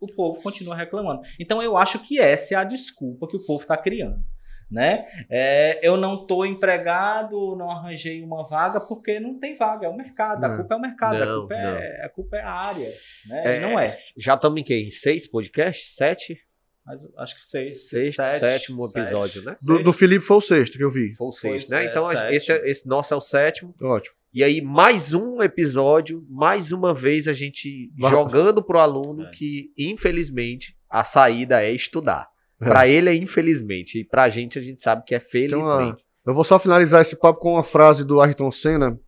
o 0.00 0.06
povo 0.06 0.42
continua 0.42 0.76
reclamando. 0.76 1.22
Então 1.38 1.62
eu 1.62 1.76
acho 1.76 2.00
que 2.00 2.18
essa 2.18 2.54
é 2.54 2.58
a 2.58 2.64
desculpa 2.64 3.28
que 3.28 3.36
o 3.36 3.46
povo 3.46 3.62
está 3.62 3.76
criando. 3.76 4.22
Né? 4.70 5.04
É, 5.30 5.86
eu 5.86 5.98
não 5.98 6.22
estou 6.22 6.46
empregado, 6.46 7.54
não 7.56 7.70
arranjei 7.70 8.22
uma 8.22 8.46
vaga 8.48 8.80
porque 8.80 9.20
não 9.20 9.38
tem 9.38 9.54
vaga, 9.54 9.86
é 9.86 9.90
o 9.90 9.96
mercado. 9.96 10.42
A 10.42 10.48
Não. 10.48 10.56
culpa 10.56 10.74
é 10.74 10.76
o 10.78 10.80
mercado, 10.80 11.22
a, 11.22 11.26
Não, 11.26 11.40
culpa 11.40 11.54
é, 11.54 12.04
a 12.06 12.08
culpa 12.08 12.36
é 12.38 12.40
a 12.40 12.50
área. 12.50 12.94
Né? 13.26 13.56
É, 13.56 13.60
não 13.60 13.78
é. 13.78 13.98
Já 14.16 14.34
estamos 14.34 14.58
em 14.58 14.64
quê? 14.64 14.82
Em 14.82 14.88
seis 14.88 15.26
podcasts? 15.26 15.94
Sete? 15.94 16.38
Mas 16.84 17.00
acho 17.18 17.36
que 17.36 17.42
seis, 17.42 17.88
Sexto, 17.88 18.16
sete, 18.16 18.40
sétimo 18.40 18.86
sete, 18.88 19.04
episódio, 19.04 19.42
né? 19.42 19.52
Do, 19.64 19.82
do 19.84 19.92
Felipe 19.92 20.24
foi 20.24 20.36
o 20.38 20.40
sexto 20.40 20.76
que 20.76 20.82
eu 20.84 20.90
vi. 20.90 21.14
Foi 21.14 21.28
o 21.28 21.32
sexto, 21.32 21.68
Foi, 21.68 21.76
né? 21.76 21.84
é, 21.86 21.88
Então 21.90 22.08
a- 22.08 22.12
sétimo. 22.14 22.30
esse, 22.32 22.52
é- 22.52 22.70
esse 22.70 22.88
nosso 22.88 23.14
é 23.14 23.16
o 23.16 23.20
sétimo. 23.20 23.74
Ótimo. 23.80 24.14
E 24.34 24.42
aí, 24.42 24.60
mais 24.60 25.12
um 25.12 25.42
episódio, 25.42 26.24
mais 26.28 26.72
uma 26.72 26.92
vez 26.94 27.28
a 27.28 27.32
gente 27.32 27.92
Vai- 27.98 28.10
jogando 28.10 28.62
pro 28.64 28.78
aluno 28.78 29.24
É. 29.26 29.30
que, 29.30 29.70
infelizmente, 29.78 30.74
a 30.90 31.04
saída 31.04 31.62
é 31.62 31.70
estudar. 31.70 32.28
É. 32.60 32.64
Pra 32.64 32.88
ele 32.88 33.08
é 33.10 33.14
infelizmente, 33.14 33.98
e 34.00 34.04
pra 34.04 34.28
gente 34.28 34.58
a 34.58 34.62
gente 34.62 34.80
sabe 34.80 35.04
que 35.04 35.14
é 35.14 35.20
felizmente. 35.20 35.64
uma- 35.64 35.96
Eu 36.26 36.34
vou 36.34 36.44
só 36.44 36.58
finalizar 36.58 37.02
esse 37.02 37.16
papo 37.16 37.40
com 37.40 37.54
uma 37.54 37.64
frase 37.64 38.04
do 38.04 38.20
Ayrton 38.20 38.50
Senna, 38.50 38.98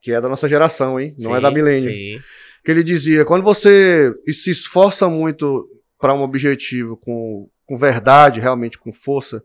que 0.00 0.12
é 0.12 0.20
da 0.20 0.28
nossa 0.28 0.48
geração, 0.48 1.00
hein? 1.00 1.14
Não 1.18 1.32
é 1.32 1.36
Sim, 1.38 1.42
da 1.42 1.50
milênio. 1.50 1.90
Sim, 1.90 2.18
que 2.64 2.70
ele 2.70 2.84
dizia: 2.84 3.24
quando 3.24 3.42
você 3.42 4.12
se 4.30 4.50
esforça 4.50 5.08
muito 5.08 5.66
para 5.98 6.14
um 6.14 6.22
objetivo 6.22 6.96
com, 6.96 7.48
com 7.66 7.76
verdade, 7.76 8.40
realmente 8.40 8.78
com 8.78 8.92
força, 8.92 9.42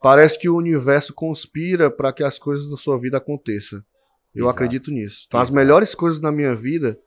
parece 0.00 0.38
que 0.38 0.48
o 0.48 0.56
universo 0.56 1.14
conspira 1.14 1.90
para 1.90 2.12
que 2.12 2.24
as 2.24 2.38
coisas 2.38 2.70
na 2.70 2.76
sua 2.76 2.98
vida 2.98 3.18
aconteçam. 3.18 3.82
Eu 4.34 4.46
Exato. 4.46 4.50
acredito 4.56 4.90
nisso. 4.90 5.24
Então, 5.28 5.40
as 5.40 5.50
melhores 5.50 5.94
coisas 5.94 6.20
na 6.20 6.32
minha 6.32 6.54
vida 6.54 6.98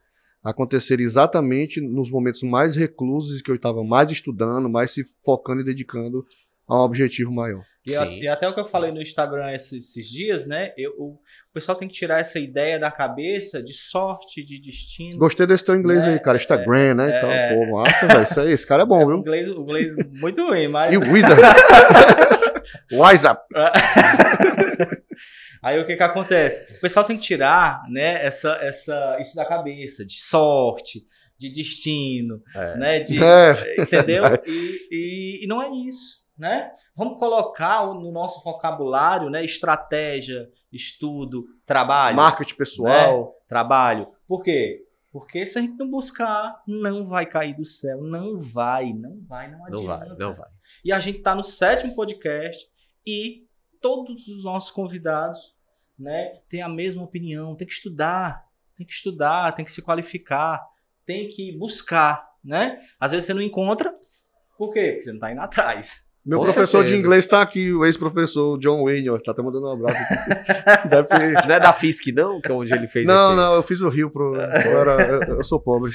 aconteceram 0.43 1.03
exatamente 1.03 1.81
nos 1.81 2.09
momentos 2.09 2.43
mais 2.43 2.75
reclusos 2.75 3.41
que 3.41 3.49
eu 3.49 3.55
estava 3.55 3.83
mais 3.83 4.11
estudando, 4.11 4.69
mais 4.69 4.91
se 4.91 5.03
focando 5.23 5.61
e 5.61 5.65
dedicando 5.65 6.25
a 6.67 6.75
um 6.75 6.79
objetivo 6.85 7.31
maior. 7.31 7.63
E, 7.87 7.95
a- 7.95 8.05
e 8.07 8.27
até 8.27 8.47
o 8.49 8.53
que 8.53 8.59
eu 8.59 8.65
falei 8.67 8.91
no 8.91 8.99
Instagram 8.99 9.51
esses, 9.53 9.89
esses 9.89 10.07
dias, 10.09 10.47
né? 10.47 10.73
Eu, 10.75 10.91
o, 10.97 11.05
o 11.13 11.53
pessoal 11.53 11.77
tem 11.77 11.87
que 11.87 11.93
tirar 11.93 12.19
essa 12.19 12.39
ideia 12.39 12.79
da 12.79 12.89
cabeça 12.89 13.61
de 13.61 13.73
sorte, 13.73 14.43
de 14.43 14.59
destino. 14.59 15.17
Gostei 15.19 15.45
desse 15.45 15.63
teu 15.63 15.75
inglês 15.75 16.03
É, 16.03 16.13
aí, 16.13 16.19
cara. 16.19 16.35
Instagram, 16.37 16.95
né? 16.95 17.15
Então, 17.17 17.31
é. 17.31 17.53
pô, 17.53 17.77
massa, 17.77 18.07
velho. 18.07 18.23
Isso 18.23 18.39
aí, 18.41 18.51
esse 18.53 18.65
cara 18.65 18.81
é 18.81 18.85
bom, 18.87 19.01
o, 19.05 19.07
viu? 19.07 19.17
inglês, 19.17 19.49
o 19.49 19.61
inglês 19.61 19.93
muito 20.19 20.43
ruim, 20.43 20.67
mas. 20.67 20.91
E 20.93 20.97
o 20.97 21.01
Wizard. 21.11 21.39
Wise 22.91 23.27
up. 23.27 23.41
Aí 25.61 25.79
o 25.79 25.85
que 25.85 25.95
que 25.95 26.03
acontece? 26.03 26.73
O 26.77 26.81
pessoal 26.81 27.05
tem 27.05 27.17
que 27.17 27.23
tirar, 27.23 27.81
né, 27.89 28.23
essa, 28.23 28.53
essa, 28.61 29.17
isso 29.19 29.35
da 29.35 29.43
cabeça, 29.45 30.05
de 30.05 30.19
sorte, 30.21 31.03
de 31.39 31.49
destino, 31.49 32.41
É. 32.55 32.77
né? 32.77 32.99
De, 32.99 33.23
É, 33.23 33.81
entendeu? 33.81 34.23
E, 34.45 34.87
e, 34.91 35.43
e 35.43 35.47
não 35.47 35.61
é 35.61 35.69
isso, 35.87 36.17
né? 36.37 36.71
Vamos 36.95 37.17
colocar 37.17 37.85
no 37.87 38.11
nosso 38.11 38.43
vocabulário, 38.43 39.29
né? 39.29 39.43
Estratégia, 39.43 40.49
estudo, 40.71 41.45
trabalho. 41.65 42.15
marketing 42.15 42.55
pessoal. 42.55 43.35
trabalho. 43.47 44.07
Por 44.27 44.43
quê? 44.43 44.85
Porque 45.11 45.45
se 45.45 45.57
a 45.57 45.61
gente 45.61 45.77
não 45.77 45.89
buscar, 45.89 46.61
não 46.67 47.05
vai 47.05 47.25
cair 47.25 47.55
do 47.55 47.65
céu. 47.65 48.01
Não 48.01 48.37
vai, 48.37 48.91
não 48.91 49.21
vai, 49.21 49.49
não 49.49 49.65
adianta. 49.65 49.81
Não 49.81 49.85
vai, 49.85 50.17
não 50.17 50.33
vai. 50.33 50.49
E 50.83 50.91
a 50.91 50.99
gente 50.99 51.19
tá 51.19 51.33
no 51.33 51.43
sétimo 51.43 51.95
podcast 51.95 52.67
e 53.07 53.47
todos 53.81 54.27
os 54.27 54.43
nossos 54.43 54.71
convidados, 54.71 55.55
né, 55.97 56.39
têm 56.49 56.61
a 56.61 56.67
mesma 56.67 57.03
opinião. 57.03 57.55
Tem 57.55 57.65
que 57.65 57.73
estudar, 57.73 58.45
tem 58.75 58.85
que 58.85 58.91
estudar, 58.91 59.53
tem 59.53 59.63
que 59.63 59.71
se 59.71 59.81
qualificar, 59.81 60.67
tem 61.05 61.29
que 61.29 61.57
buscar, 61.57 62.29
né? 62.43 62.81
Às 62.99 63.11
vezes 63.11 63.27
você 63.27 63.33
não 63.33 63.41
encontra, 63.41 63.95
por 64.57 64.73
quê? 64.73 64.93
Porque 64.93 65.03
você 65.03 65.13
não 65.13 65.19
tá 65.19 65.31
indo 65.31 65.41
atrás. 65.41 66.04
Meu 66.25 66.39
Com 66.39 66.45
professor 66.45 66.79
certeza. 66.79 66.95
de 66.95 66.99
inglês 66.99 67.27
tá 67.27 67.39
aqui, 67.41 67.71
o 67.71 67.85
ex-professor 67.85 68.57
John 68.57 68.83
Wayne, 68.83 69.09
ó, 69.11 69.17
tá 69.19 69.31
até 69.31 69.43
mandando 69.43 69.67
um 69.67 69.71
abraço. 69.73 69.99
Deve 70.89 71.07
Não 71.47 71.55
é 71.55 71.59
da 71.59 71.71
FISC, 71.71 72.11
não? 72.11 72.41
Que 72.41 72.51
é 72.51 72.53
onde 72.55 72.73
ele 72.73 72.87
fez 72.87 73.05
Não, 73.05 73.27
esse... 73.27 73.35
não, 73.35 73.53
eu 73.53 73.61
fiz 73.63 73.79
o 73.81 73.89
Rio 73.89 74.09
pro. 74.09 74.33
Eu, 74.35 74.41
era- 74.81 75.27
eu- 75.27 75.43
sou 75.43 75.59
pobre. 75.61 75.91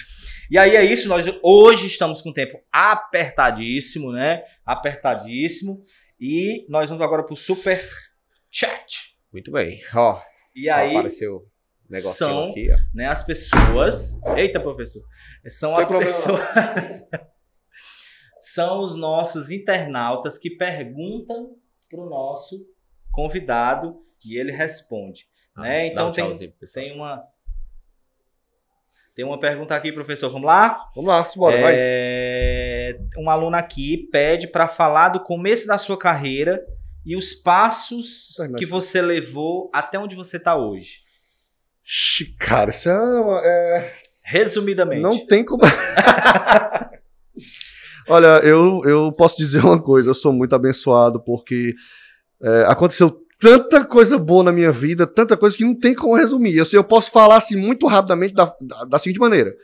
E 0.49 0.57
aí 0.57 0.77
é 0.77 0.85
isso, 0.85 1.09
nós 1.09 1.25
hoje 1.43 1.89
estamos 1.89 2.23
com 2.23 2.31
o 2.31 2.33
tempo 2.33 2.59
apertadíssimo, 2.73 4.13
né? 4.13 4.43
Apertadíssimo. 4.65 5.83
E 6.21 6.65
nós 6.69 6.89
vamos 6.89 7.05
agora 7.05 7.23
pro 7.25 7.35
super 7.35 7.83
chat. 8.51 9.15
Muito 9.33 9.51
bem. 9.51 9.81
Ó, 9.95 10.21
E 10.55 10.69
aí, 10.71 10.91
apareceu 10.91 11.43
negocinho 11.89 12.15
são- 12.15 12.49
aqui, 12.51 12.69
ó. 12.73 12.77
né, 12.95 13.07
as 13.07 13.25
pessoas. 13.25 14.13
Eita, 14.37 14.61
professor. 14.61 15.03
São 15.49 15.75
Tem 15.75 15.83
as 15.83 15.89
pessoas. 15.91 16.41
são 18.55 18.81
os 18.83 18.97
nossos 18.97 19.51
internautas 19.51 20.37
que 20.37 20.51
perguntam 20.51 21.57
pro 21.89 22.09
nosso 22.09 22.67
convidado 23.13 24.03
e 24.27 24.37
ele 24.37 24.51
responde. 24.51 25.27
Né? 25.57 25.91
Dá 25.91 26.03
Então 26.03 26.09
um 26.09 26.13
tem-. 26.13 26.55
Tem 26.73 26.95
uma. 26.95 27.25
Tem 29.15 29.25
uma 29.25 29.39
pergunta 29.39 29.75
aqui, 29.75 29.93
professor. 29.93 30.31
Vamos 30.31 30.47
lá? 30.47 30.89
Vamos 30.95 31.09
lá, 31.09 31.31
bora, 31.37 31.61
vai. 31.61 31.75
É, 31.77 32.99
um 33.19 33.29
aluno 33.29 33.57
aqui 33.57 34.09
pede 34.11 34.47
para 34.47 34.67
falar 34.67 35.11
do 35.11 35.21
começo 35.21 35.67
da 35.67 35.79
sua 35.79 35.99
carreira 35.99 36.65
e 37.05 37.17
os 37.17 37.33
passos 37.33 38.39
Ai, 38.41 38.49
que 38.55 38.65
você 38.67 39.03
levou 39.03 39.71
até 39.73 39.99
onde 39.99 40.17
você 40.17 40.39
está 40.39 40.57
hoje. 40.57 41.01
Cara, 42.39 42.71
isso 42.71 42.89
é, 42.89 42.95
é- 42.95 44.01
Resumidamente. 44.23 45.03
Não 45.03 45.27
tem 45.27 45.45
como. 45.45 45.63
Olha, 48.11 48.41
eu, 48.45 48.81
eu 48.85 49.13
posso 49.13 49.37
dizer 49.37 49.63
uma 49.65 49.81
coisa, 49.81 50.11
eu 50.11 50.15
sou 50.15 50.33
muito 50.33 50.55
abençoado 50.55 51.21
porque 51.21 51.75
é, 52.43 52.65
aconteceu 52.67 53.25
tanta 53.39 53.85
coisa 53.85 54.19
boa 54.19 54.43
na 54.43 54.53
minha 54.53 54.73
vida, 54.73 55.07
tanta 55.07 55.37
coisa 55.37 55.57
que 55.57 55.65
não 55.65 55.79
tem 55.79 55.95
como 55.95 56.17
resumir. 56.17 56.57
Eu, 56.57 56.65
eu 56.73 56.83
posso 56.83 57.11
falar 57.11 57.37
assim 57.37 57.57
muito 57.57 57.87
rapidamente 57.87 58.35
da, 58.35 58.53
da, 58.61 58.85
da 58.85 58.99
seguinte 58.99 59.21
maneira. 59.21 59.55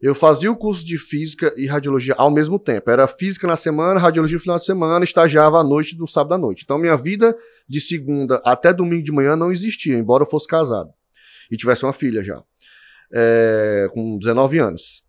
Eu 0.00 0.14
fazia 0.14 0.50
o 0.50 0.56
curso 0.56 0.86
de 0.86 0.96
física 0.96 1.52
e 1.56 1.66
radiologia 1.66 2.14
ao 2.16 2.30
mesmo 2.30 2.56
tempo. 2.56 2.88
Era 2.88 3.08
física 3.08 3.48
na 3.48 3.56
semana, 3.56 3.98
radiologia 3.98 4.36
no 4.36 4.42
final 4.42 4.58
de 4.58 4.64
semana, 4.64 5.04
estagiava 5.04 5.58
à 5.58 5.64
noite 5.64 5.98
no 5.98 6.06
sábado 6.06 6.34
à 6.34 6.38
noite. 6.38 6.62
Então 6.62 6.78
minha 6.78 6.96
vida 6.96 7.36
de 7.68 7.80
segunda 7.80 8.40
até 8.44 8.72
domingo 8.72 9.02
de 9.02 9.10
manhã 9.10 9.34
não 9.34 9.50
existia, 9.50 9.96
embora 9.96 10.22
eu 10.22 10.30
fosse 10.30 10.46
casado 10.46 10.90
e 11.50 11.56
tivesse 11.56 11.84
uma 11.84 11.92
filha 11.92 12.22
já, 12.22 12.40
é, 13.12 13.88
com 13.92 14.18
19 14.18 14.58
anos. 14.58 15.07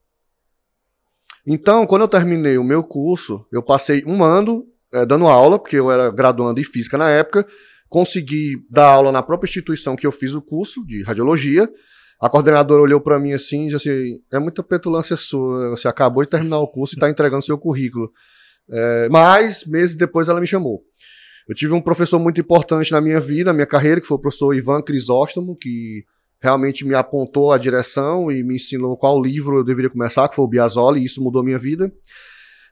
Então, 1.46 1.86
quando 1.86 2.04
eu 2.04 2.08
terminei 2.08 2.58
o 2.58 2.64
meu 2.64 2.84
curso, 2.84 3.46
eu 3.52 3.64
passei 3.64 4.04
um 4.06 4.24
ano 4.24 4.66
eh, 4.94 5.06
dando 5.06 5.28
aula, 5.28 5.58
porque 5.60 5.78
eu 5.78 5.90
era 5.90 6.12
graduando 6.12 6.60
em 6.60 6.64
física 6.64 6.98
na 6.98 7.10
época, 7.10 7.46
consegui 7.88 8.64
dar 8.70 8.88
aula 8.88 9.12
na 9.12 9.24
própria 9.24 9.48
instituição 9.48 9.96
que 9.96 10.06
eu 10.06 10.12
fiz 10.12 10.34
o 10.34 10.42
curso 10.42 10.86
de 10.86 11.04
radiologia. 11.04 11.70
A 12.22 12.30
coordenadora 12.30 12.82
olhou 12.82 13.00
para 13.00 13.20
mim 13.20 13.34
assim 13.34 13.68
e 13.68 13.70
disse 13.70 13.90
assim: 13.90 14.22
é 14.32 14.40
muita 14.40 14.62
petulância 14.62 15.16
sua, 15.16 15.70
você 15.70 15.88
acabou 15.88 16.24
de 16.24 16.30
terminar 16.30 16.60
o 16.60 16.68
curso 16.68 16.94
e 16.94 16.98
está 16.98 17.10
entregando 17.10 17.46
seu 17.46 17.58
currículo. 17.58 18.12
Eh, 18.72 19.08
mas, 19.10 19.66
meses 19.66 19.96
depois, 19.96 20.28
ela 20.28 20.40
me 20.42 20.48
chamou. 20.48 20.84
Eu 21.48 21.56
tive 21.56 21.74
um 21.74 21.82
professor 21.82 22.20
muito 22.20 22.40
importante 22.40 22.92
na 22.92 23.02
minha 23.02 23.20
vida, 23.20 23.50
na 23.50 23.54
minha 23.54 23.66
carreira, 23.66 24.00
que 24.00 24.06
foi 24.06 24.18
o 24.18 24.22
professor 24.22 24.54
Ivan 24.54 24.84
Crisóstomo, 24.84 25.56
que 25.56 26.04
realmente 26.42 26.86
me 26.86 26.94
apontou 26.94 27.52
a 27.52 27.58
direção 27.58 28.32
e 28.32 28.44
me 28.44 28.56
ensinou 28.56 28.98
qual 28.98 29.22
livro 29.22 29.58
eu 29.58 29.64
deveria 29.64 29.90
começar, 29.90 30.28
que 30.30 30.36
foi 30.36 30.46
o 30.46 30.48
Biasoli, 30.48 31.02
e 31.02 31.06
isso 31.06 31.22
mudou 31.22 31.44
minha 31.44 31.60
vida. 31.60 31.92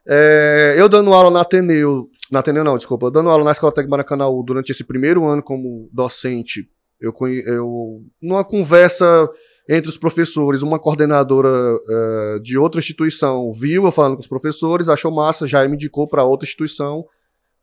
É, 0.08 0.76
eu 0.78 0.88
dando 0.88 1.14
aula 1.14 1.30
na 1.30 1.42
Ateneu, 1.42 2.10
na 2.32 2.40
Ateneu 2.40 2.64
não, 2.64 2.78
desculpa, 2.78 3.12
dando 3.12 3.30
aula 3.30 3.44
na 3.44 3.52
Escola 3.52 3.74
Técnica 3.74 3.92
Maracanãú 3.92 4.42
durante 4.42 4.72
esse 4.72 4.84
primeiro 4.84 5.28
ano 5.28 5.44
como 5.44 5.90
docente, 5.92 6.70
eu, 7.00 7.14
eu 7.46 8.02
numa 8.22 8.44
conversa 8.44 9.30
entre 9.70 9.90
os 9.90 9.98
professores, 9.98 10.62
uma 10.62 10.80
coordenadora 10.80 11.50
eh, 11.50 12.40
de 12.42 12.58
outra 12.58 12.80
instituição 12.80 13.52
viu 13.52 13.86
eu 13.86 13.92
falando 13.92 14.16
com 14.16 14.22
os 14.22 14.28
professores, 14.28 14.88
achou 14.88 15.14
massa, 15.14 15.46
já 15.46 15.68
me 15.68 15.76
indicou 15.76 16.08
para 16.08 16.24
outra 16.24 16.46
instituição 16.46 17.06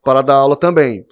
para 0.05 0.21
dar 0.21 0.35
aula 0.35 0.55
também. 0.55 1.07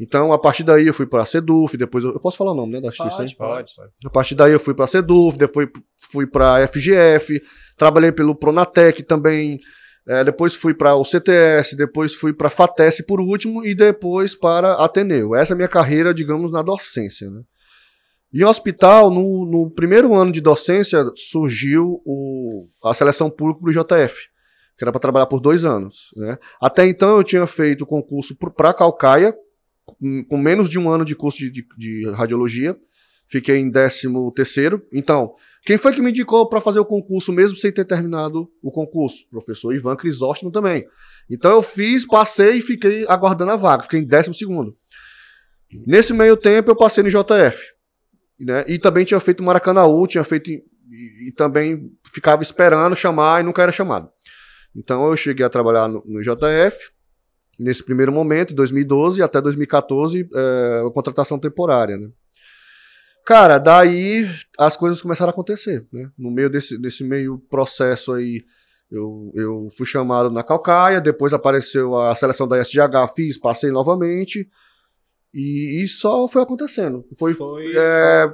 Então, 0.00 0.32
a 0.32 0.38
partir 0.38 0.62
daí 0.62 0.86
eu 0.86 0.94
fui 0.94 1.06
para 1.06 1.22
a 1.22 1.26
SEDUF, 1.26 1.76
depois 1.76 2.04
eu, 2.04 2.12
eu 2.12 2.20
posso 2.20 2.36
falar 2.36 2.52
o 2.52 2.54
nome, 2.54 2.74
né, 2.74 2.80
da 2.80 2.88
instituição? 2.88 3.18
Pode, 3.18 3.34
pode. 3.36 3.74
pode. 3.74 3.92
A 4.06 4.10
partir 4.10 4.34
daí 4.36 4.52
eu 4.52 4.60
fui 4.60 4.74
para 4.74 4.84
a 4.84 4.88
SEDUF, 4.88 5.36
depois 5.36 5.68
fui 6.12 6.26
para 6.26 6.56
a 6.64 6.68
FGF, 6.68 7.42
trabalhei 7.76 8.12
pelo 8.12 8.34
Pronatec 8.36 9.02
também, 9.02 9.58
eh, 10.06 10.22
depois 10.24 10.54
fui 10.54 10.72
para 10.72 10.94
o 10.94 11.04
CTS, 11.04 11.74
depois 11.76 12.14
fui 12.14 12.32
para 12.32 12.46
a 12.46 12.50
FATES 12.50 13.04
por 13.06 13.20
último 13.20 13.64
e 13.66 13.74
depois 13.74 14.34
para 14.36 14.68
a 14.74 14.84
Ateneu. 14.84 15.34
Essa 15.34 15.52
é 15.52 15.54
a 15.54 15.56
minha 15.56 15.68
carreira, 15.68 16.14
digamos, 16.14 16.52
na 16.52 16.62
docência. 16.62 17.28
Né? 17.28 17.40
E 18.32 18.42
em 18.42 18.44
hospital, 18.44 19.10
no, 19.10 19.44
no 19.50 19.70
primeiro 19.70 20.14
ano 20.14 20.30
de 20.30 20.40
docência, 20.40 21.04
surgiu 21.16 22.00
o- 22.04 22.66
a 22.84 22.94
seleção 22.94 23.28
pública 23.30 23.60
para 23.60 23.68
o 23.70 23.72
JF, 23.72 24.14
que 24.78 24.84
era 24.84 24.92
para 24.92 25.00
trabalhar 25.00 25.26
por 25.26 25.40
dois 25.40 25.64
anos. 25.64 26.10
Né? 26.16 26.38
Até 26.62 26.86
então 26.86 27.16
eu 27.16 27.24
tinha 27.24 27.46
feito 27.48 27.82
o 27.82 27.86
concurso 27.86 28.36
para 28.54 28.72
Calcaia, 28.72 29.34
com- 30.28 30.36
menos 30.38 30.68
de 30.68 30.78
um 30.78 30.88
ano 30.90 31.04
de 31.04 31.14
curso 31.14 31.38
de- 31.38 31.50
de- 31.50 31.66
de 31.76 32.10
radiologia, 32.12 32.76
fiquei 33.26 33.56
em 33.58 33.70
13 33.70 34.32
terceiro. 34.34 34.82
Então, 34.92 35.34
quem 35.64 35.76
foi 35.78 35.92
que 35.92 36.00
me 36.00 36.10
indicou 36.10 36.48
para 36.48 36.60
fazer 36.60 36.78
o 36.80 36.84
concurso 36.84 37.32
mesmo 37.32 37.56
sem 37.56 37.70
ter 37.72 37.84
terminado 37.84 38.50
o 38.62 38.70
concurso? 38.70 39.28
Professor 39.30 39.74
Ivan 39.74 39.96
Crisóstomo 39.96 40.50
também. 40.50 40.86
Então 41.30 41.50
eu 41.50 41.62
fiz, 41.62 42.06
passei 42.06 42.58
e 42.58 42.62
fiquei 42.62 43.04
aguardando 43.06 43.50
a 43.52 43.56
vaga, 43.56 43.82
fiquei 43.82 44.00
em 44.00 44.06
12 44.06 44.32
segundo. 44.34 44.74
Nesse 45.86 46.14
meio 46.14 46.36
tempo 46.36 46.70
eu 46.70 46.76
passei 46.76 47.02
no 47.04 47.10
JF, 47.10 47.62
né? 48.40 48.64
E 48.66 48.78
também 48.78 49.04
tinha 49.04 49.20
feito 49.20 49.42
Maracanãú, 49.42 50.06
tinha 50.06 50.24
feito 50.24 50.50
e, 50.50 50.64
e 51.28 51.32
também 51.32 51.90
ficava 52.14 52.42
esperando 52.42 52.96
chamar 52.96 53.40
e 53.40 53.44
nunca 53.44 53.62
era 53.62 53.70
chamado. 53.72 54.08
Então 54.74 55.06
eu 55.10 55.16
cheguei 55.16 55.44
a 55.44 55.50
trabalhar 55.50 55.86
no, 55.88 56.02
no 56.06 56.22
JF 56.22 56.78
nesse 57.58 57.84
primeiro 57.84 58.12
momento, 58.12 58.52
em 58.52 58.56
2012 58.56 59.22
até 59.22 59.40
2014, 59.40 60.28
é, 60.34 60.82
a 60.86 60.90
contratação 60.92 61.38
temporária, 61.38 61.96
né? 61.96 62.08
Cara, 63.24 63.58
daí 63.58 64.26
as 64.58 64.76
coisas 64.76 65.02
começaram 65.02 65.28
a 65.28 65.32
acontecer, 65.32 65.86
né? 65.92 66.08
No 66.18 66.30
meio 66.30 66.48
desse, 66.48 66.78
desse 66.80 67.04
meio 67.04 67.38
processo 67.50 68.12
aí, 68.14 68.42
eu, 68.90 69.30
eu 69.34 69.68
fui 69.76 69.84
chamado 69.84 70.30
na 70.30 70.42
Calcaia, 70.42 70.98
depois 71.00 71.34
apareceu 71.34 71.94
a 71.98 72.14
seleção 72.14 72.48
da 72.48 72.56
SGH, 72.58 73.12
fiz, 73.14 73.36
passei 73.38 73.70
novamente, 73.70 74.48
e, 75.34 75.82
e 75.84 75.88
só 75.88 76.26
foi 76.26 76.40
acontecendo. 76.42 77.04
Foi, 77.18 77.34
Foi- 77.34 77.70
é, 77.76 78.32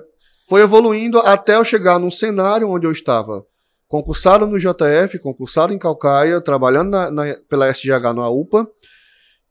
foi 0.49 0.61
evoluindo 0.63 1.19
até 1.19 1.57
eu 1.57 1.65
chegar 1.65 1.99
num 1.99 2.11
cenário 2.11 2.69
onde 2.71 2.87
eu 2.87 2.93
estava 2.93 3.45
concursado 3.89 4.47
no 4.47 4.59
JF, 4.59 5.19
concursado 5.19 5.73
em 5.73 5.79
Calcaia, 5.79 6.41
trabalhando 6.41 6.91
na, 6.91 7.11
na- 7.11 7.37
pela 7.49 7.67
SGH 7.69 8.13
na 8.15 8.29
UPA 8.29 8.65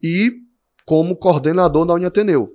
e 0.03 0.33
como 0.85 1.15
coordenador 1.15 1.85
da 1.85 1.93
Uniateneu. 1.93 2.51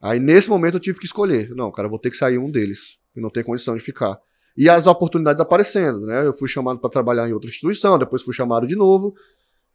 Aí 0.00 0.18
nesse 0.18 0.50
momento 0.50 0.74
eu 0.74 0.80
tive 0.80 0.98
que 0.98 1.06
escolher. 1.06 1.50
Não, 1.54 1.70
cara, 1.70 1.88
vou 1.88 1.98
ter 1.98 2.10
que 2.10 2.16
sair 2.16 2.38
um 2.38 2.50
deles. 2.50 2.98
Eu 3.14 3.22
não 3.22 3.30
tenho 3.30 3.46
condição 3.46 3.76
de 3.76 3.82
ficar. 3.82 4.18
E 4.56 4.68
as 4.68 4.88
oportunidades 4.88 5.40
aparecendo, 5.40 6.00
né? 6.00 6.26
Eu 6.26 6.34
fui 6.34 6.48
chamado 6.48 6.80
para 6.80 6.90
trabalhar 6.90 7.28
em 7.28 7.32
outra 7.32 7.48
instituição, 7.48 7.96
depois 7.96 8.22
fui 8.22 8.34
chamado 8.34 8.66
de 8.66 8.74
novo. 8.74 9.14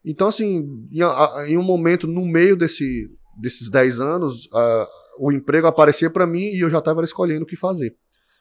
Então, 0.03 0.27
assim, 0.27 0.67
em, 1.47 1.57
um 1.57 1.63
momento 1.63 2.05
no 2.05 2.25
meio 2.25 2.57
desse, 2.57 3.09
desses 3.39 3.69
10 3.69 4.01
anos, 4.01 4.49
ah, 4.53 4.87
o 5.17 5.31
emprego 5.31 5.67
aparecia 5.67 6.09
para 6.09 6.27
mim 6.27 6.47
e 6.49 6.59
eu 6.59 6.69
já 6.69 6.79
estava 6.79 7.01
escolhendo 7.01 7.43
o 7.43 7.47
que 7.47 7.55
fazer. 7.55 7.95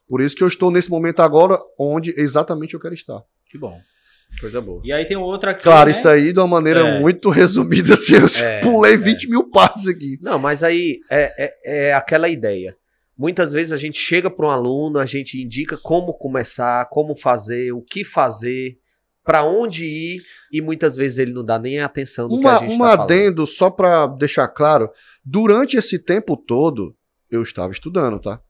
Por 0.08 0.20
isso 0.20 0.34
que 0.34 0.42
eu 0.42 0.48
estou 0.48 0.70
nesse 0.70 0.90
momento 0.90 1.20
agora 1.20 1.60
onde 1.78 2.12
exatamente 2.16 2.74
eu 2.74 2.80
quero 2.80 2.94
estar. 2.94 3.22
Que 3.48 3.56
bom. 3.56 3.78
Coisa 4.40 4.60
boa. 4.60 4.80
E 4.84 4.92
aí 4.92 5.04
tem 5.04 5.16
outra 5.16 5.52
aqui. 5.52 5.62
Claro, 5.62 5.90
né? 5.90 5.96
isso 5.96 6.08
aí 6.08 6.32
de 6.32 6.38
uma 6.38 6.46
maneira 6.48 6.80
É. 6.80 7.00
muito 7.00 7.30
resumida, 7.30 7.94
assim, 7.94 8.14
eu 8.14 8.26
É, 8.44 8.60
pulei 8.60 8.96
20 8.96 9.28
mil 9.28 9.50
partes 9.50 9.86
aqui. 9.86 10.18
Não, 10.20 10.38
mas 10.38 10.62
aí 10.64 10.98
é, 11.10 11.32
é, 11.64 11.88
é 11.90 11.94
aquela 11.94 12.28
ideia. 12.28 12.76
Muitas 13.16 13.52
vezes 13.52 13.70
a 13.72 13.76
gente 13.76 13.98
chega 13.98 14.30
para 14.30 14.46
um 14.46 14.50
aluno, 14.50 14.98
a 14.98 15.06
gente 15.06 15.40
indica 15.40 15.76
como 15.76 16.12
começar, 16.14 16.88
como 16.88 17.14
fazer, 17.14 17.70
o 17.72 17.80
que 17.82 18.04
fazer, 18.04 18.78
para 19.24 19.44
onde 19.44 19.84
ir, 19.84 20.22
e 20.52 20.60
muitas 20.60 20.96
vezes 20.96 21.18
ele 21.18 21.32
não 21.32 21.44
dá 21.44 21.56
nem 21.58 21.78
a 21.78 21.84
atenção 21.86 22.28
do 22.28 22.40
que 22.40 22.46
a 22.46 22.50
Uma, 22.50 22.58
gente 22.60 22.74
um 22.74 22.78
tá 22.78 22.84
falando. 22.84 23.00
adendo, 23.02 23.46
só 23.46 23.70
para 23.70 24.06
deixar 24.08 24.48
claro, 24.48 24.90
durante 25.24 25.76
esse 25.76 25.98
tempo 25.98 26.36
todo, 26.36 26.96
eu 27.30 27.42
estava 27.42 27.72
estudando, 27.72 28.18
tá? 28.18 28.40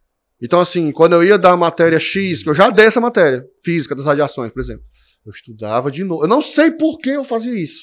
Então, 0.40 0.58
assim, 0.60 0.90
quando 0.90 1.12
eu 1.12 1.22
ia 1.24 1.36
dar 1.36 1.50
a 1.52 1.56
matéria 1.56 2.00
X, 2.00 2.42
que 2.42 2.48
eu 2.48 2.54
já 2.54 2.70
dei 2.70 2.86
essa 2.86 3.00
matéria, 3.00 3.44
física 3.62 3.94
das 3.94 4.06
radiações, 4.06 4.50
por 4.50 4.60
exemplo, 4.60 4.84
eu 5.25 5.33
estudava 5.33 5.91
de 5.91 6.05
novo. 6.05 6.25
Eu 6.25 6.29
não 6.29 6.43
sei 6.43 6.71
por 6.71 6.99
que 6.99 7.11
eu 7.11 7.25
fazia 7.25 7.55
isso. 7.55 7.83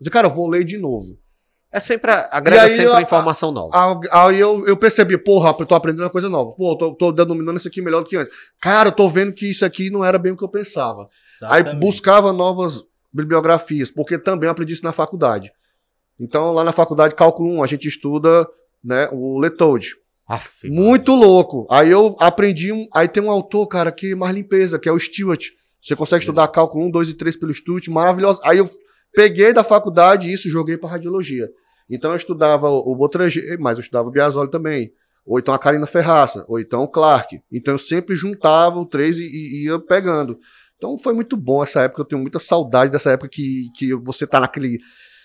Eu 0.00 0.04
disse, 0.04 0.10
cara, 0.10 0.26
eu 0.28 0.32
vou 0.34 0.48
ler 0.48 0.64
de 0.64 0.78
novo. 0.78 1.18
É 1.70 1.80
sempre, 1.80 2.10
a- 2.10 2.28
agrega 2.32 2.62
aí 2.62 2.70
sempre 2.70 2.86
eu- 2.86 3.00
informação 3.00 3.52
nova. 3.52 3.70
Aí 3.74 4.08
aí 4.10 4.40
eu, 4.40 4.66
eu 4.66 4.74
percebi, 4.76 5.18
porra, 5.18 5.54
eu 5.58 5.66
tô 5.66 5.74
aprendendo 5.74 6.04
uma 6.04 6.10
coisa 6.10 6.28
nova. 6.28 6.52
Pô, 6.52 6.72
eu 6.72 6.76
tô, 6.76 6.94
tô 6.94 7.12
denominando 7.12 7.58
isso 7.58 7.68
aqui 7.68 7.82
melhor 7.82 8.02
do 8.02 8.08
que 8.08 8.16
antes. 8.16 8.32
Cara, 8.60 8.88
eu 8.88 8.92
tô 8.92 9.08
vendo 9.08 9.32
que 9.34 9.50
isso 9.50 9.64
aqui 9.66 9.90
não 9.90 10.02
era 10.02 10.16
bem 10.18 10.32
o 10.32 10.36
que 10.36 10.42
eu 10.44 10.48
pensava. 10.48 11.08
Aí 11.42 11.60
Exatamente. 11.60 11.80
buscava 11.80 12.32
novas 12.32 12.82
bibliografias, 13.12 13.90
porque 13.90 14.18
também 14.18 14.46
eu 14.46 14.52
aprendi 14.52 14.72
isso 14.72 14.84
na 14.84 14.92
faculdade. 14.92 15.52
Então, 16.18 16.52
lá 16.52 16.64
na 16.64 16.72
faculdade, 16.72 17.14
cálculo 17.14 17.50
1, 17.58 17.62
a 17.62 17.66
gente 17.66 17.86
estuda 17.86 18.46
né, 18.82 19.08
o 19.12 19.38
Letold. 19.38 19.94
Aff, 20.26 20.68
Muito 20.68 21.14
louco. 21.14 21.66
Aí 21.70 21.90
eu 21.90 22.16
aprendi 22.18 22.72
um. 22.72 22.86
Aí 22.94 23.08
tem 23.08 23.22
um 23.22 23.30
autor, 23.30 23.66
cara, 23.66 23.90
que 23.92 24.12
é 24.12 24.14
mais 24.14 24.34
limpeza, 24.34 24.78
que 24.78 24.88
é 24.88 24.92
o 24.92 24.98
Stewart. 24.98 25.46
Você 25.80 25.94
consegue 25.96 26.20
estudar 26.20 26.48
cálculo 26.48 26.86
1, 26.86 26.90
2 26.90 27.08
e 27.10 27.14
3 27.14 27.36
pelo 27.36 27.54
Stewart, 27.54 27.86
maravilhoso. 27.88 28.40
Aí 28.44 28.58
eu 28.58 28.68
peguei 29.14 29.52
da 29.52 29.64
faculdade 29.64 30.32
isso 30.32 30.48
e 30.48 30.50
joguei 30.50 30.76
para 30.76 30.90
radiologia. 30.90 31.48
Então 31.88 32.10
eu 32.10 32.16
estudava 32.16 32.68
o 32.68 32.94
Botranger, 32.94 33.58
mas 33.58 33.78
eu 33.78 33.82
estudava 33.82 34.08
o 34.08 34.10
Biasoli 34.10 34.50
também. 34.50 34.92
Ou 35.24 35.38
então 35.38 35.52
a 35.54 35.58
Karina 35.58 35.86
Ferraça, 35.86 36.44
ou 36.48 36.58
então 36.58 36.82
o 36.82 36.88
Clark. 36.88 37.40
Então 37.52 37.74
eu 37.74 37.78
sempre 37.78 38.14
juntava 38.14 38.78
o 38.78 38.86
3 38.86 39.18
e, 39.18 39.22
e 39.22 39.64
ia 39.66 39.78
pegando. 39.78 40.38
Então 40.76 40.96
foi 40.96 41.12
muito 41.12 41.36
bom 41.36 41.62
essa 41.62 41.82
época. 41.82 42.02
Eu 42.02 42.06
tenho 42.06 42.22
muita 42.22 42.38
saudade 42.38 42.90
dessa 42.90 43.10
época 43.10 43.28
que, 43.30 43.70
que 43.76 43.94
você 43.94 44.26
tá 44.26 44.40
naquele. 44.40 44.78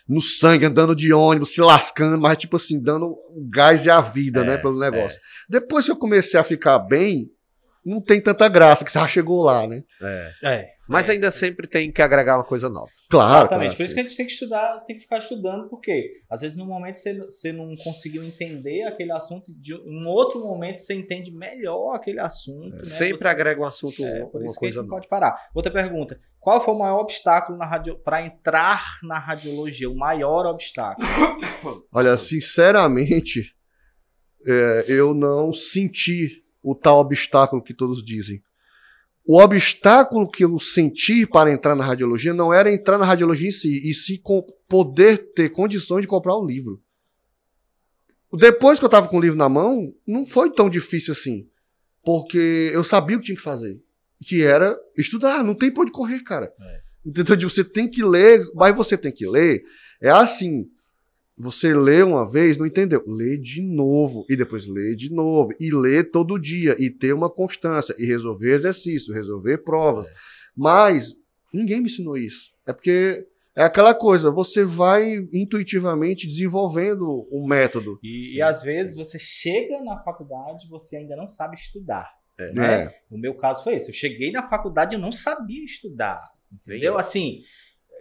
No 0.05 0.19
sangue, 0.19 0.65
andando 0.65 0.93
de 0.93 1.13
ônibus, 1.13 1.53
se 1.53 1.61
lascando, 1.61 2.19
mas 2.19 2.37
tipo 2.37 2.57
assim, 2.57 2.77
dando 2.81 3.05
o 3.05 3.47
gás 3.49 3.85
e 3.85 3.89
a 3.89 4.01
vida, 4.01 4.41
É, 4.41 4.43
né, 4.43 4.57
pelo 4.57 4.77
negócio. 4.77 5.17
Depois 5.47 5.85
que 5.85 5.91
eu 5.91 5.95
comecei 5.95 6.37
a 6.37 6.43
ficar 6.43 6.77
bem, 6.79 7.29
não 7.85 8.01
tem 8.01 8.21
tanta 8.21 8.47
graça, 8.47 8.83
que 8.85 8.91
você 8.91 8.99
já 8.99 9.07
chegou 9.07 9.41
lá, 9.43 9.67
né? 9.67 9.83
É. 10.01 10.31
É. 10.43 10.73
Mas 10.87 11.07
É, 11.07 11.13
ainda 11.13 11.31
sim. 11.31 11.39
sempre 11.39 11.65
tem 11.65 11.89
que 11.91 12.01
agregar 12.01 12.35
uma 12.37 12.43
coisa 12.43 12.67
nova. 12.69 12.89
Claro. 13.09 13.31
Exatamente. 13.47 13.67
claro, 13.69 13.77
Por 13.77 13.83
isso 13.85 13.93
que 13.93 13.99
a 14.01 14.03
gente 14.03 14.17
tem 14.17 14.25
que 14.25 14.33
estudar, 14.33 14.79
tem 14.85 14.95
que 14.97 15.01
ficar 15.03 15.17
estudando, 15.19 15.69
porque 15.69 16.09
às 16.29 16.41
vezes 16.41 16.57
no 16.57 16.65
momento 16.65 16.97
você, 16.97 17.17
você 17.17 17.53
não 17.53 17.73
conseguiu 17.77 18.21
entender 18.23 18.83
aquele 18.83 19.11
assunto, 19.13 19.45
de 19.57 19.73
um 19.75 20.05
outro 20.07 20.41
momento 20.41 20.79
você 20.79 20.93
entende 20.93 21.31
melhor 21.31 21.95
aquele 21.95 22.19
assunto. 22.19 22.75
né? 22.75 22.83
sempre 22.83 23.17
Você- 23.19 23.27
agrega 23.27 23.61
um 23.61 23.65
assunto, 23.65 24.03
É, 24.03 24.25
por 24.25 24.41
uma 24.41 24.45
isso 24.45 24.53
que 24.55 24.65
a 24.65 24.67
coisa 24.67 24.81
gente 24.81 24.89
não 24.89 24.95
pode 24.95 25.07
parar. 25.07 25.37
Outra 25.55 25.71
pergunta. 25.71 26.19
Qual 26.39 26.59
foi 26.59 26.73
o 26.73 26.77
maior 26.79 26.99
obstáculo 26.99 27.57
na 27.57 27.65
radio... 27.65 27.97
para 27.99 28.25
entrar 28.25 28.83
na 29.03 29.17
radiologia? 29.17 29.89
O 29.89 29.95
maior 29.95 30.45
obstáculo? 30.45 31.07
Olha, 31.93 32.17
sinceramente, 32.17 33.55
é, 34.45 34.85
eu 34.89 35.13
não 35.13 35.53
senti 35.53 36.42
o 36.63 36.73
tal 36.73 36.99
obstáculo 36.99 37.61
que 37.61 37.73
todos 37.73 38.03
dizem. 38.03 38.41
O 39.25 39.39
obstáculo 39.39 40.29
que 40.29 40.43
eu 40.43 40.59
senti 40.59 41.25
para 41.25 41.51
entrar 41.51 41.75
na 41.75 41.85
radiologia 41.85 42.33
não 42.33 42.53
era 42.53 42.71
entrar 42.71 42.97
na 42.97 43.05
radiologia 43.05 43.49
em 43.49 43.51
si, 43.51 43.89
e 43.89 43.93
sim 43.93 44.19
poder 44.67 45.31
ter 45.33 45.49
condições 45.49 46.01
de 46.01 46.07
comprar 46.07 46.35
o 46.35 46.45
livro. 46.45 46.81
Depois 48.33 48.79
que 48.79 48.85
eu 48.85 48.87
estava 48.87 49.07
com 49.07 49.17
o 49.17 49.21
livro 49.21 49.37
na 49.37 49.47
mão, 49.47 49.93
não 50.07 50.25
foi 50.25 50.51
tão 50.51 50.69
difícil 50.69 51.13
assim. 51.13 51.47
Porque 52.03 52.71
eu 52.73 52.83
sabia 52.83 53.15
o 53.15 53.19
que 53.19 53.27
tinha 53.27 53.37
que 53.37 53.43
fazer. 53.43 53.79
Que 54.25 54.43
era 54.43 54.77
estudar, 54.97 55.43
não 55.43 55.53
tem 55.53 55.71
pra 55.71 55.83
onde 55.83 55.91
correr, 55.91 56.21
cara. 56.21 56.51
Entendeu? 57.05 57.35
De 57.35 57.45
Você 57.45 57.63
tem 57.63 57.87
que 57.87 58.03
ler, 58.03 58.45
mas 58.55 58.75
você 58.75 58.97
tem 58.97 59.11
que 59.11 59.27
ler. 59.27 59.63
É 60.01 60.09
assim. 60.09 60.69
Você 61.37 61.73
lê 61.73 62.03
uma 62.03 62.29
vez, 62.29 62.57
não 62.57 62.65
entendeu? 62.65 63.03
Lê 63.07 63.37
de 63.37 63.61
novo. 63.61 64.25
E 64.29 64.35
depois 64.35 64.67
lê 64.67 64.95
de 64.95 65.11
novo. 65.11 65.51
E 65.59 65.73
lê 65.73 66.03
todo 66.03 66.39
dia. 66.39 66.75
E 66.79 66.89
ter 66.89 67.13
uma 67.13 67.29
constância. 67.29 67.95
E 67.97 68.05
resolver 68.05 68.53
exercício, 68.53 69.13
resolver 69.13 69.59
provas. 69.59 70.07
Mas 70.55 71.15
ninguém 71.51 71.81
me 71.81 71.87
ensinou 71.87 72.17
isso. 72.17 72.51
É 72.67 72.73
porque 72.73 73.27
é 73.55 73.63
aquela 73.63 73.93
coisa, 73.93 74.31
você 74.31 74.63
vai 74.63 75.27
intuitivamente 75.31 76.27
desenvolvendo 76.27 77.27
um 77.31 77.45
método. 77.45 77.99
E, 78.01 78.23
Sim, 78.25 78.35
e 78.35 78.41
às 78.41 78.63
vezes 78.63 78.95
você 78.95 79.19
chega 79.19 79.79
na 79.83 80.01
faculdade 80.03 80.67
você 80.69 80.97
ainda 80.97 81.15
não 81.15 81.29
sabe 81.29 81.55
estudar. 81.55 82.11
É. 82.37 82.51
né? 82.51 82.83
É. 82.83 82.95
O 83.11 83.17
meu 83.17 83.35
caso 83.35 83.63
foi 83.63 83.75
esse. 83.75 83.91
Eu 83.91 83.95
cheguei 83.95 84.31
na 84.31 84.47
faculdade 84.47 84.95
e 84.95 84.97
eu 84.97 85.01
não 85.01 85.11
sabia 85.11 85.63
estudar. 85.63 86.19
Entendeu? 86.51 86.97
Assim, 86.97 87.41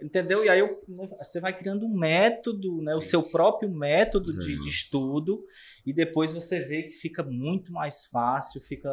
entendeu? 0.03 0.43
E 0.45 0.49
aí 0.49 0.59
eu- 0.59 0.79
você 1.19 1.39
vai 1.39 1.57
criando 1.57 1.85
um 1.85 1.97
método, 1.97 2.81
né? 2.81 2.93
O 2.95 3.01
seu 3.01 3.23
próprio 3.31 3.69
método 3.71 4.37
de, 4.37 4.55
Uhum. 4.55 4.61
de 4.61 4.69
estudo, 4.69 5.43
e 5.85 5.93
depois 5.93 6.31
você 6.31 6.59
vê 6.59 6.83
que 6.83 6.91
fica 6.91 7.23
muito 7.23 7.71
mais 7.71 8.05
fácil, 8.05 8.61
fica 8.61 8.89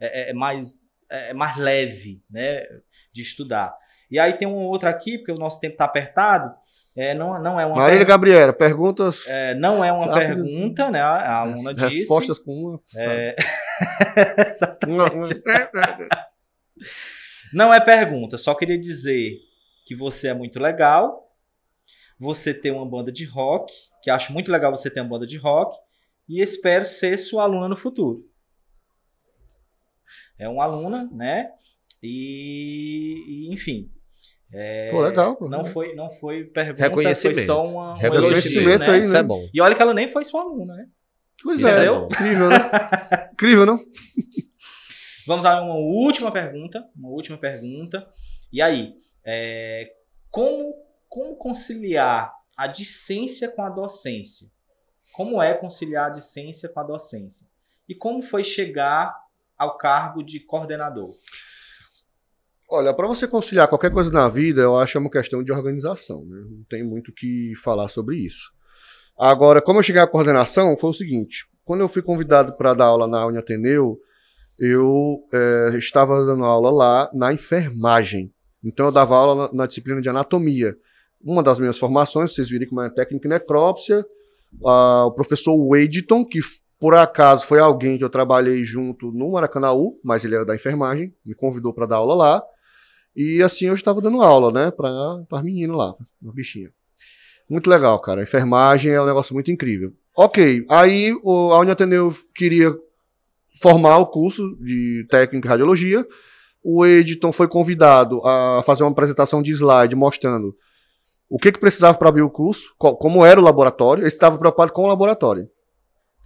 é, 0.00 0.28
é- 0.28 0.30
é 0.30 0.32
mais, 0.32 0.80
é 1.10 1.30
é 1.30 1.34
mais 1.34 1.56
leve, 1.56 2.22
né? 2.30 2.62
De 3.12 3.20
estudar. 3.22 3.76
E 4.10 4.18
aí 4.18 4.34
tem 4.34 4.46
um 4.46 4.54
outro 4.66 4.88
aqui, 4.88 5.18
porque 5.18 5.32
o 5.32 5.36
nosso 5.38 5.58
tempo 5.60 5.74
está 5.74 5.84
apertado. 5.86 6.54
É, 6.94 7.14
não, 7.14 7.42
não 7.42 7.58
é 7.58 7.64
uma 7.64 7.76
Marília 7.76 8.00
per- 8.00 8.08
Gabriela, 8.08 8.52
perguntas. 8.52 9.26
é, 9.26 9.54
não 9.54 9.82
é 9.82 9.90
uma 9.90 10.04
Rápidas. 10.06 10.26
pergunta, 10.50 10.90
né? 10.90 11.00
A 11.00 11.38
aluna 11.38 11.72
disse. 11.72 12.00
respostas 12.00 12.38
com 12.38 12.52
uma. 12.52 12.80
É, 12.96 13.34
Uma- 14.86 15.10
uma- 15.10 15.22
Não 17.52 17.72
é 17.72 17.80
pergunta, 17.80 18.36
só 18.38 18.54
queria 18.54 18.78
dizer 18.78 19.38
que 19.84 19.94
você 19.94 20.28
é 20.28 20.34
muito 20.34 20.58
legal. 20.58 21.30
Você 22.18 22.54
tem 22.54 22.70
uma 22.70 22.86
banda 22.88 23.10
de 23.10 23.24
rock, 23.24 23.72
que 24.02 24.10
acho 24.10 24.32
muito 24.32 24.50
legal 24.50 24.70
você 24.70 24.90
ter 24.90 25.00
uma 25.00 25.08
banda 25.08 25.26
de 25.26 25.36
rock, 25.36 25.76
e 26.28 26.40
espero 26.40 26.84
ser 26.84 27.18
sua 27.18 27.42
aluna 27.42 27.68
no 27.68 27.76
futuro. 27.76 28.24
É 30.38 30.48
uma 30.48 30.64
aluna, 30.64 31.08
né? 31.12 31.50
E, 32.02 33.24
e, 33.26 33.52
enfim. 33.52 33.90
é, 34.52 34.90
Pô, 34.90 35.00
legal, 35.00 35.36
pô. 35.36 35.48
Não 35.48 35.64
foi, 35.64 35.94
não 35.94 36.10
foi 36.10 36.44
pergunta, 36.44 36.82
Reconhecimento. 36.82 37.36
foi 37.36 37.44
só 37.44 37.64
uma, 37.64 37.92
um 37.92 37.96
Reconhecimento 37.96 38.66
elogio, 38.66 38.78
né? 38.78 38.90
aí, 38.90 39.00
Isso 39.00 39.12
né? 39.12 39.18
é 39.18 39.22
bom. 39.22 39.48
E 39.52 39.60
olha 39.60 39.74
que 39.74 39.82
ela 39.82 39.94
nem 39.94 40.08
foi 40.08 40.24
sua 40.24 40.42
aluna, 40.42 40.74
né? 40.74 40.86
Pois 41.42 41.58
Isso 41.58 41.68
é. 41.68 41.86
é. 41.86 41.90
Incrível, 41.90 42.48
né? 42.48 42.56
Incrível, 43.32 43.66
não? 43.66 43.78
Vamos 45.26 45.44
a 45.44 45.60
uma 45.62 45.74
última 45.74 46.30
pergunta. 46.30 46.84
Uma 46.96 47.08
última 47.08 47.38
pergunta. 47.38 48.06
E 48.52 48.60
aí, 48.60 48.94
é, 49.24 49.92
como, 50.30 50.74
como 51.08 51.36
conciliar 51.36 52.32
a 52.56 52.66
discência 52.66 53.48
com 53.48 53.62
a 53.62 53.70
docência? 53.70 54.48
Como 55.12 55.42
é 55.42 55.54
conciliar 55.54 56.06
a 56.06 56.14
discência 56.14 56.68
com 56.68 56.80
a 56.80 56.84
docência? 56.84 57.46
E 57.88 57.94
como 57.94 58.22
foi 58.22 58.42
chegar 58.42 59.14
ao 59.58 59.76
cargo 59.76 60.22
de 60.22 60.40
coordenador? 60.40 61.14
Olha, 62.68 62.94
para 62.94 63.06
você 63.06 63.28
conciliar 63.28 63.68
qualquer 63.68 63.90
coisa 63.90 64.10
na 64.10 64.28
vida, 64.28 64.62
eu 64.62 64.76
acho 64.76 64.92
que 64.92 64.98
é 64.98 65.00
uma 65.00 65.10
questão 65.10 65.44
de 65.44 65.52
organização. 65.52 66.24
Né? 66.24 66.42
Não 66.48 66.64
tem 66.64 66.82
muito 66.82 67.12
que 67.12 67.52
falar 67.62 67.88
sobre 67.88 68.16
isso. 68.16 68.50
Agora, 69.18 69.60
como 69.60 69.78
eu 69.78 69.82
cheguei 69.82 70.00
à 70.00 70.06
coordenação, 70.06 70.74
foi 70.76 70.90
o 70.90 70.94
seguinte: 70.94 71.46
quando 71.66 71.82
eu 71.82 71.88
fui 71.88 72.00
convidado 72.00 72.56
para 72.56 72.72
dar 72.72 72.86
aula 72.86 73.06
na 73.06 73.26
Uniateneu, 73.26 74.00
eu 74.58 75.22
eh, 75.32 75.76
estava 75.76 76.24
dando 76.24 76.44
aula 76.44 76.70
lá 76.70 77.10
na 77.12 77.32
enfermagem. 77.32 78.32
Então, 78.64 78.86
eu 78.86 78.92
dava 78.92 79.16
aula 79.16 79.48
na, 79.48 79.54
na 79.54 79.66
disciplina 79.66 80.00
de 80.00 80.08
anatomia. 80.08 80.76
Uma 81.20 81.42
das 81.42 81.58
minhas 81.58 81.78
formações, 81.78 82.34
vocês 82.34 82.48
viram 82.48 82.66
como 82.68 82.80
é 82.80 82.90
técnica 82.90 83.26
em 83.26 83.30
necrópsia, 83.30 84.04
o 84.60 85.10
professor 85.12 85.56
Wadeton, 85.56 86.24
que 86.24 86.40
por 86.78 86.94
acaso 86.94 87.46
foi 87.46 87.60
alguém 87.60 87.96
que 87.96 88.02
eu 88.02 88.10
trabalhei 88.10 88.64
junto 88.64 89.12
no 89.12 89.32
Maracanãú, 89.32 90.00
mas 90.02 90.24
ele 90.24 90.34
era 90.34 90.44
da 90.44 90.54
enfermagem, 90.54 91.14
me 91.24 91.34
convidou 91.34 91.72
para 91.72 91.86
dar 91.86 91.96
aula 91.96 92.14
lá. 92.14 92.42
E 93.14 93.42
assim 93.42 93.66
eu 93.66 93.74
estava 93.74 94.00
dando 94.00 94.20
aula, 94.20 94.50
né, 94.50 94.70
para 94.70 94.90
as 95.30 95.42
meninas 95.42 95.76
lá, 95.76 95.94
uma 96.20 96.32
bichinha. 96.32 96.70
Muito 97.48 97.68
legal, 97.70 98.00
cara. 98.00 98.20
A 98.20 98.24
enfermagem 98.24 98.90
é 98.90 99.00
um 99.00 99.06
negócio 99.06 99.34
muito 99.34 99.50
incrível. 99.50 99.92
Ok, 100.16 100.64
aí 100.68 101.14
o, 101.22 101.52
a 101.52 101.60
Uniateneu 101.60 102.14
queria 102.34 102.74
formar 103.60 103.98
o 103.98 104.06
curso 104.06 104.56
de 104.56 105.06
técnico 105.08 105.46
em 105.46 105.50
radiologia. 105.50 106.06
O 106.62 106.86
Editon 106.86 107.32
foi 107.32 107.48
convidado 107.48 108.20
a 108.24 108.62
fazer 108.64 108.84
uma 108.84 108.90
apresentação 108.92 109.42
de 109.42 109.50
slide 109.50 109.96
mostrando 109.96 110.54
o 111.28 111.38
que, 111.38 111.50
que 111.50 111.58
precisava 111.58 111.96
para 111.96 112.08
abrir 112.08 112.22
o 112.22 112.30
curso, 112.30 112.74
qual- 112.78 112.96
como 112.96 113.24
era 113.24 113.40
o 113.40 113.42
laboratório. 113.42 114.02
Ele 114.02 114.08
estava 114.08 114.38
preocupado 114.38 114.72
com 114.72 114.84
o 114.84 114.86
laboratório. 114.86 115.48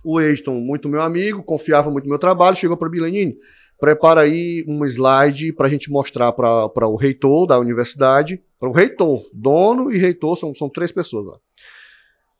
O 0.04 0.20
Editon, 0.20 0.54
muito 0.54 0.88
meu 0.88 1.00
amigo, 1.00 1.42
confiava 1.42 1.90
muito 1.90 2.04
no 2.04 2.10
meu 2.10 2.18
trabalho, 2.18 2.56
chegou 2.56 2.76
para 2.76 2.86
o 2.86 2.90
Bilenini, 2.90 3.36
prepara 3.78 4.20
aí 4.20 4.64
um 4.68 4.84
slide 4.84 5.52
para 5.52 5.66
a 5.66 5.70
gente 5.70 5.90
mostrar 5.90 6.32
para 6.32 6.86
o 6.86 6.96
reitor 6.96 7.46
da 7.46 7.58
universidade, 7.58 8.42
para 8.58 8.68
o 8.68 8.72
reitor, 8.72 9.24
dono 9.32 9.90
e 9.90 9.98
reitor, 9.98 10.36
são, 10.36 10.54
são 10.54 10.68
três 10.68 10.92
pessoas 10.92 11.26
lá. 11.26 11.36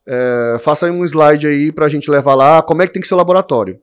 É, 0.09 0.59
faça 0.61 0.87
aí 0.87 0.93
um 0.93 1.05
slide 1.05 1.47
aí 1.47 1.73
para 1.73 1.87
a 1.87 1.89
gente 1.89 2.11
levar 2.11 2.35
lá, 2.35 2.63
como 2.63 2.83
é 2.83 2.87
que 2.87 2.93
tem 2.93 3.03
que 3.03 3.09
ser 3.09 3.15
o 3.15 3.19
laboratório. 3.19 3.81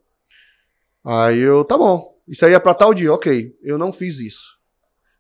Aí 1.04 1.40
eu, 1.40 1.66
tá 1.66 1.78
bom, 1.78 2.13
isso 2.28 2.46
aí 2.46 2.54
é 2.54 2.60
para 2.60 2.74
tal 2.74 2.94
dia, 2.94 3.12
ok. 3.12 3.56
Eu 3.62 3.78
não 3.78 3.92
fiz 3.92 4.20
isso. 4.20 4.58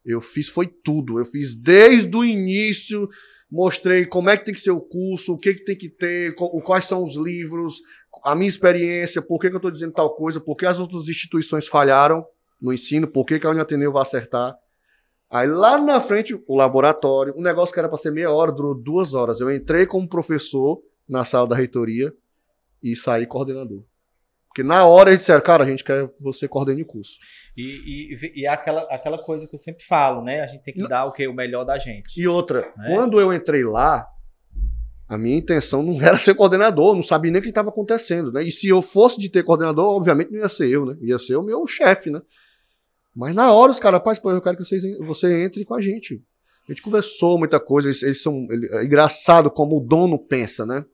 Eu 0.05 0.21
fiz 0.21 0.49
foi 0.49 0.67
tudo, 0.67 1.19
eu 1.19 1.25
fiz 1.25 1.55
desde 1.55 2.15
o 2.15 2.23
início, 2.23 3.09
mostrei 3.49 4.05
como 4.05 4.29
é 4.29 4.37
que 4.37 4.45
tem 4.45 4.53
que 4.53 4.59
ser 4.59 4.71
o 4.71 4.81
curso, 4.81 5.33
o 5.33 5.37
que, 5.37 5.53
que 5.53 5.63
tem 5.63 5.77
que 5.77 5.89
ter, 5.89 6.35
quais 6.35 6.85
são 6.85 7.01
os 7.01 7.15
livros, 7.15 7.81
a 8.23 8.35
minha 8.35 8.49
experiência, 8.49 9.21
por 9.21 9.39
que, 9.39 9.49
que 9.49 9.55
eu 9.55 9.59
estou 9.59 9.71
dizendo 9.71 9.93
tal 9.93 10.13
coisa, 10.15 10.41
por 10.41 10.55
que 10.55 10.65
as 10.65 10.79
outras 10.79 11.07
instituições 11.07 11.67
falharam 11.67 12.25
no 12.61 12.73
ensino, 12.73 13.07
por 13.07 13.25
que, 13.25 13.39
que 13.39 13.45
a 13.45 13.51
Uniateneu 13.51 13.91
vai 13.91 14.01
acertar. 14.01 14.55
Aí 15.29 15.47
lá 15.47 15.77
na 15.77 15.99
frente, 15.99 16.39
o 16.47 16.55
laboratório, 16.55 17.33
um 17.35 17.41
negócio 17.41 17.73
que 17.73 17.79
era 17.79 17.89
para 17.89 17.97
ser 17.97 18.11
meia 18.11 18.31
hora, 18.31 18.51
durou 18.51 18.75
duas 18.75 19.13
horas. 19.13 19.39
Eu 19.39 19.53
entrei 19.53 19.85
como 19.85 20.07
professor 20.07 20.81
na 21.07 21.25
sala 21.25 21.47
da 21.47 21.55
reitoria 21.55 22.13
e 22.81 22.95
saí 22.95 23.25
coordenador. 23.25 23.83
Porque 24.53 24.61
na 24.61 24.85
hora 24.85 25.09
eles 25.09 25.21
disseram, 25.21 25.41
cara, 25.41 25.63
a 25.63 25.67
gente 25.67 25.83
quer 25.83 26.07
você 26.19 26.47
coordene 26.47 26.83
o 26.83 26.85
curso. 26.85 27.13
E, 27.57 28.13
e, 28.13 28.41
e 28.41 28.45
é 28.45 28.49
aquela, 28.49 28.81
aquela 28.83 29.17
coisa 29.17 29.47
que 29.47 29.55
eu 29.55 29.59
sempre 29.59 29.83
falo, 29.83 30.23
né? 30.23 30.41
A 30.41 30.45
gente 30.47 30.63
tem 30.63 30.75
que 30.75 30.87
dar 30.87 31.05
o 31.05 31.11
que? 31.11 31.27
O 31.27 31.33
melhor 31.33 31.63
da 31.63 31.79
gente. 31.79 32.21
E 32.21 32.27
outra, 32.27 32.61
Né? 32.77 32.93
quando 32.93 33.19
eu 33.19 33.33
entrei 33.33 33.63
lá, 33.63 34.05
a 35.09 35.17
minha 35.17 35.37
intenção 35.37 35.81
não 35.81 35.99
era 35.99 36.19
ser 36.19 36.35
coordenador, 36.35 36.93
não 36.93 37.01
sabia 37.01 37.31
nem 37.31 37.39
o 37.39 37.43
que 37.43 37.49
estava 37.49 37.69
acontecendo, 37.69 38.31
né? 38.31 38.43
E 38.43 38.51
se 38.51 38.67
eu 38.67 38.79
fosse 38.83 39.19
de 39.19 39.27
ter 39.27 39.43
coordenador, 39.43 39.85
obviamente 39.95 40.31
não 40.31 40.39
ia 40.39 40.49
ser 40.49 40.69
eu, 40.69 40.85
né? 40.85 40.97
Ia 41.01 41.17
ser 41.17 41.35
o 41.35 41.41
meu 41.41 41.65
chefe, 41.65 42.11
né? 42.11 42.21
Mas 43.15 43.33
na 43.33 43.51
hora 43.51 43.71
os 43.71 43.79
caras, 43.79 43.97
rapaz, 43.99 44.19
pô, 44.19 44.29
eu 44.31 44.41
quero 44.41 44.57
que 44.57 44.63
vocês, 44.65 44.83
você 44.99 45.43
entre 45.43 45.65
com 45.65 45.73
a 45.73 45.81
gente. 45.81 46.21
A 46.69 46.71
gente 46.71 46.81
conversou 46.83 47.39
muita 47.39 47.59
coisa, 47.59 47.87
eles, 47.87 48.03
eles 48.03 48.21
são. 48.21 48.47
ele- 48.51 48.67
é 48.71 48.83
engraçado 48.83 49.49
como 49.51 49.77
o 49.77 49.83
dono 49.85 50.17
pensa, 50.19 50.63
né? 50.63 50.85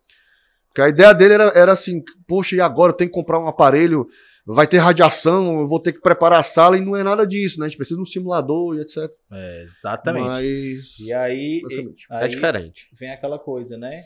Porque 0.69 0.82
a 0.82 0.89
ideia 0.89 1.13
dele 1.13 1.34
era, 1.34 1.51
era 1.55 1.71
assim, 1.71 2.01
poxa, 2.27 2.55
e 2.55 2.62
agora 2.62 2.91
eu 2.91 2.95
tenho 2.95 3.10
que 3.10 3.15
comprar 3.15 3.39
um 3.39 3.47
aparelho, 3.47 4.08
vai 4.45 4.67
ter 4.67 4.77
radiação, 4.77 5.60
eu 5.60 5.67
vou 5.67 5.79
ter 5.79 5.93
que 5.93 6.01
preparar 6.01 6.39
a 6.39 6.43
sala, 6.43 6.77
e 6.77 6.82
não 6.82 6.95
é 6.95 7.03
nada 7.03 7.25
disso, 7.25 7.60
né? 7.60 7.65
A 7.65 7.69
gente 7.69 7.77
precisa 7.77 7.97
de 7.97 8.03
um 8.03 8.05
simulador 8.05 8.75
e 8.75 8.82
etc. 8.82 8.97
É, 9.32 9.63
exatamente. 9.63 10.27
Mas. 10.27 10.99
E 10.99 11.13
aí, 11.13 11.60
basicamente. 11.63 12.05
aí 12.10 12.25
É 12.25 12.27
diferente. 12.27 12.88
vem 12.93 13.12
aquela 13.12 13.39
coisa, 13.39 13.77
né? 13.77 14.03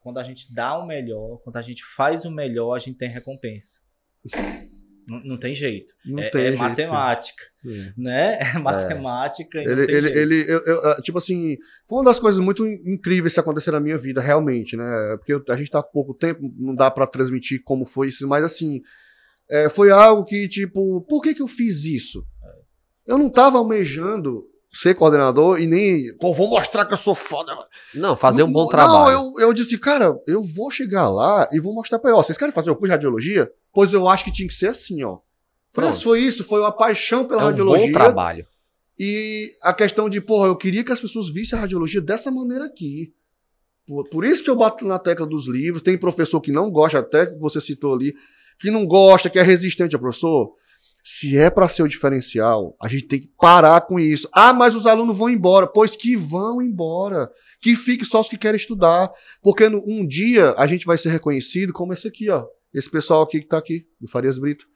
Quando 0.00 0.18
a 0.18 0.24
gente 0.24 0.54
dá 0.54 0.78
o 0.78 0.86
melhor, 0.86 1.38
quando 1.42 1.56
a 1.56 1.62
gente 1.62 1.84
faz 1.84 2.24
o 2.24 2.30
melhor, 2.30 2.74
a 2.74 2.78
gente 2.78 2.96
tem 2.96 3.08
recompensa. 3.08 3.80
Não, 5.06 5.20
não 5.24 5.38
tem 5.38 5.54
jeito. 5.54 5.94
Não 6.04 6.22
é 6.22 6.30
tem 6.30 6.42
é 6.42 6.48
jeito, 6.48 6.58
matemática, 6.58 7.42
cara. 7.62 7.94
né? 7.96 8.38
É 8.54 8.58
matemática. 8.58 9.62
e 9.62 9.64
não 9.64 9.72
Ele, 9.72 9.82
ele, 9.82 10.02
jeito. 10.02 10.18
ele 10.18 10.44
eu- 10.52 10.60
eu, 10.66 10.80
ah, 10.86 11.00
tipo 11.02 11.18
assim, 11.18 11.56
foi 11.88 11.98
uma 11.98 12.04
das 12.04 12.18
coisas 12.18 12.40
muito 12.40 12.66
in- 12.66 12.82
incríveis 12.94 13.32
que 13.34 13.40
aconteceram 13.40 13.78
na 13.78 13.84
minha 13.84 13.98
vida, 13.98 14.20
realmente, 14.20 14.76
né? 14.76 15.16
Porque 15.18 15.32
eu- 15.32 15.44
a 15.48 15.56
gente 15.56 15.70
tá 15.70 15.82
com 15.82 15.92
pouco 15.92 16.12
tempo, 16.14 16.52
não 16.58 16.74
dá 16.74 16.90
pra 16.90 17.06
transmitir 17.06 17.62
como 17.64 17.84
foi 17.84 18.08
isso, 18.08 18.26
mas 18.26 18.42
assim, 18.44 18.82
é, 19.48 19.68
foi 19.70 19.90
algo 19.90 20.24
que, 20.24 20.48
tipo, 20.48 21.00
por 21.02 21.22
que 21.22 21.34
que 21.34 21.42
eu 21.42 21.46
fiz 21.48 21.84
isso? 21.84 22.26
Eu 23.06 23.16
não 23.16 23.30
tava 23.30 23.58
almejando 23.58 24.44
ser 24.76 24.94
coordenador 24.94 25.60
e 25.60 25.66
nem, 25.66 26.14
pô, 26.18 26.32
vou 26.34 26.48
mostrar 26.48 26.84
que 26.84 26.92
eu 26.94 26.98
sou 26.98 27.14
foda. 27.14 27.56
Não, 27.94 28.16
fazer 28.16 28.42
um 28.42 28.52
bom 28.52 28.62
Não, 28.62 28.68
trabalho. 28.68 29.12
eu, 29.38 29.46
eu 29.48 29.52
disse, 29.52 29.78
cara, 29.78 30.16
eu 30.26 30.42
vou 30.42 30.70
chegar 30.70 31.08
lá 31.08 31.48
e 31.52 31.58
vou 31.60 31.72
mostrar 31.74 31.98
pra 31.98 32.10
ele, 32.10 32.18
ó, 32.18 32.22
vocês 32.22 32.36
querem 32.38 32.52
fazer 32.54 32.70
o 32.70 32.74
curso 32.76 32.86
de 32.88 32.92
radiologia? 32.92 33.50
Pois 33.72 33.92
eu 33.92 34.08
acho 34.08 34.24
que 34.24 34.32
tinha 34.32 34.48
que 34.48 34.54
ser 34.54 34.68
assim, 34.68 35.02
ó. 35.02 35.18
Pronto. 35.72 35.88
Mas 35.88 36.02
foi 36.02 36.20
isso, 36.20 36.44
foi 36.44 36.60
uma 36.60 36.72
paixão 36.72 37.24
pela 37.24 37.42
É 37.42 37.44
um 37.44 37.48
radiologia. 37.48 37.86
bom 37.86 37.92
trabalho. 37.92 38.46
E 38.98 39.52
a 39.62 39.74
questão 39.74 40.08
de, 40.08 40.20
porra, 40.20 40.46
eu 40.48 40.56
queria 40.56 40.82
que 40.82 40.90
as 40.92 41.00
pessoas 41.00 41.28
vissem 41.28 41.58
a 41.58 41.60
radiologia 41.62 42.00
dessa 42.00 42.30
maneira 42.30 42.64
aqui. 42.64 43.12
Por, 43.86 44.08
por 44.08 44.24
isso 44.24 44.42
que 44.42 44.48
eu 44.50 44.56
bato 44.56 44.84
na 44.86 44.98
tecla 44.98 45.26
dos 45.26 45.46
livros. 45.46 45.82
Tem 45.82 45.98
professor 45.98 46.40
que 46.40 46.50
não 46.50 46.70
gosta, 46.70 46.98
até 47.00 47.26
que 47.26 47.38
você 47.38 47.60
citou 47.60 47.94
ali, 47.94 48.14
que 48.58 48.70
não 48.70 48.86
gosta, 48.86 49.28
que 49.28 49.38
é 49.38 49.42
resistente 49.42 49.94
ao 49.94 50.00
professor. 50.00 50.54
Se 51.08 51.38
é 51.38 51.48
para 51.48 51.68
ser 51.68 51.84
o 51.84 51.88
diferencial, 51.88 52.74
a 52.82 52.88
gente 52.88 53.04
tem 53.06 53.20
que 53.20 53.30
parar 53.40 53.80
com 53.82 53.96
isso. 53.96 54.28
Ah, 54.32 54.52
mas 54.52 54.74
os 54.74 54.86
alunos 54.88 55.16
vão 55.16 55.30
embora. 55.30 55.64
Pois 55.64 55.94
que 55.94 56.16
vão 56.16 56.60
embora. 56.60 57.30
Que 57.60 57.76
fique 57.76 58.04
só 58.04 58.20
os 58.20 58.28
que 58.28 58.36
querem 58.36 58.56
estudar. 58.58 59.12
Porque 59.40 59.68
no- 59.68 59.84
um 59.86 60.04
dia 60.04 60.52
a 60.58 60.66
gente 60.66 60.84
vai 60.84 60.98
ser 60.98 61.10
reconhecido 61.10 61.72
como 61.72 61.92
esse 61.92 62.08
aqui, 62.08 62.28
ó. 62.28 62.44
Esse 62.74 62.90
pessoal 62.90 63.22
aqui 63.22 63.38
que 63.38 63.46
tá 63.46 63.56
aqui, 63.56 63.86
do 64.00 64.08
Farias 64.08 64.36
Brito. 64.36 64.66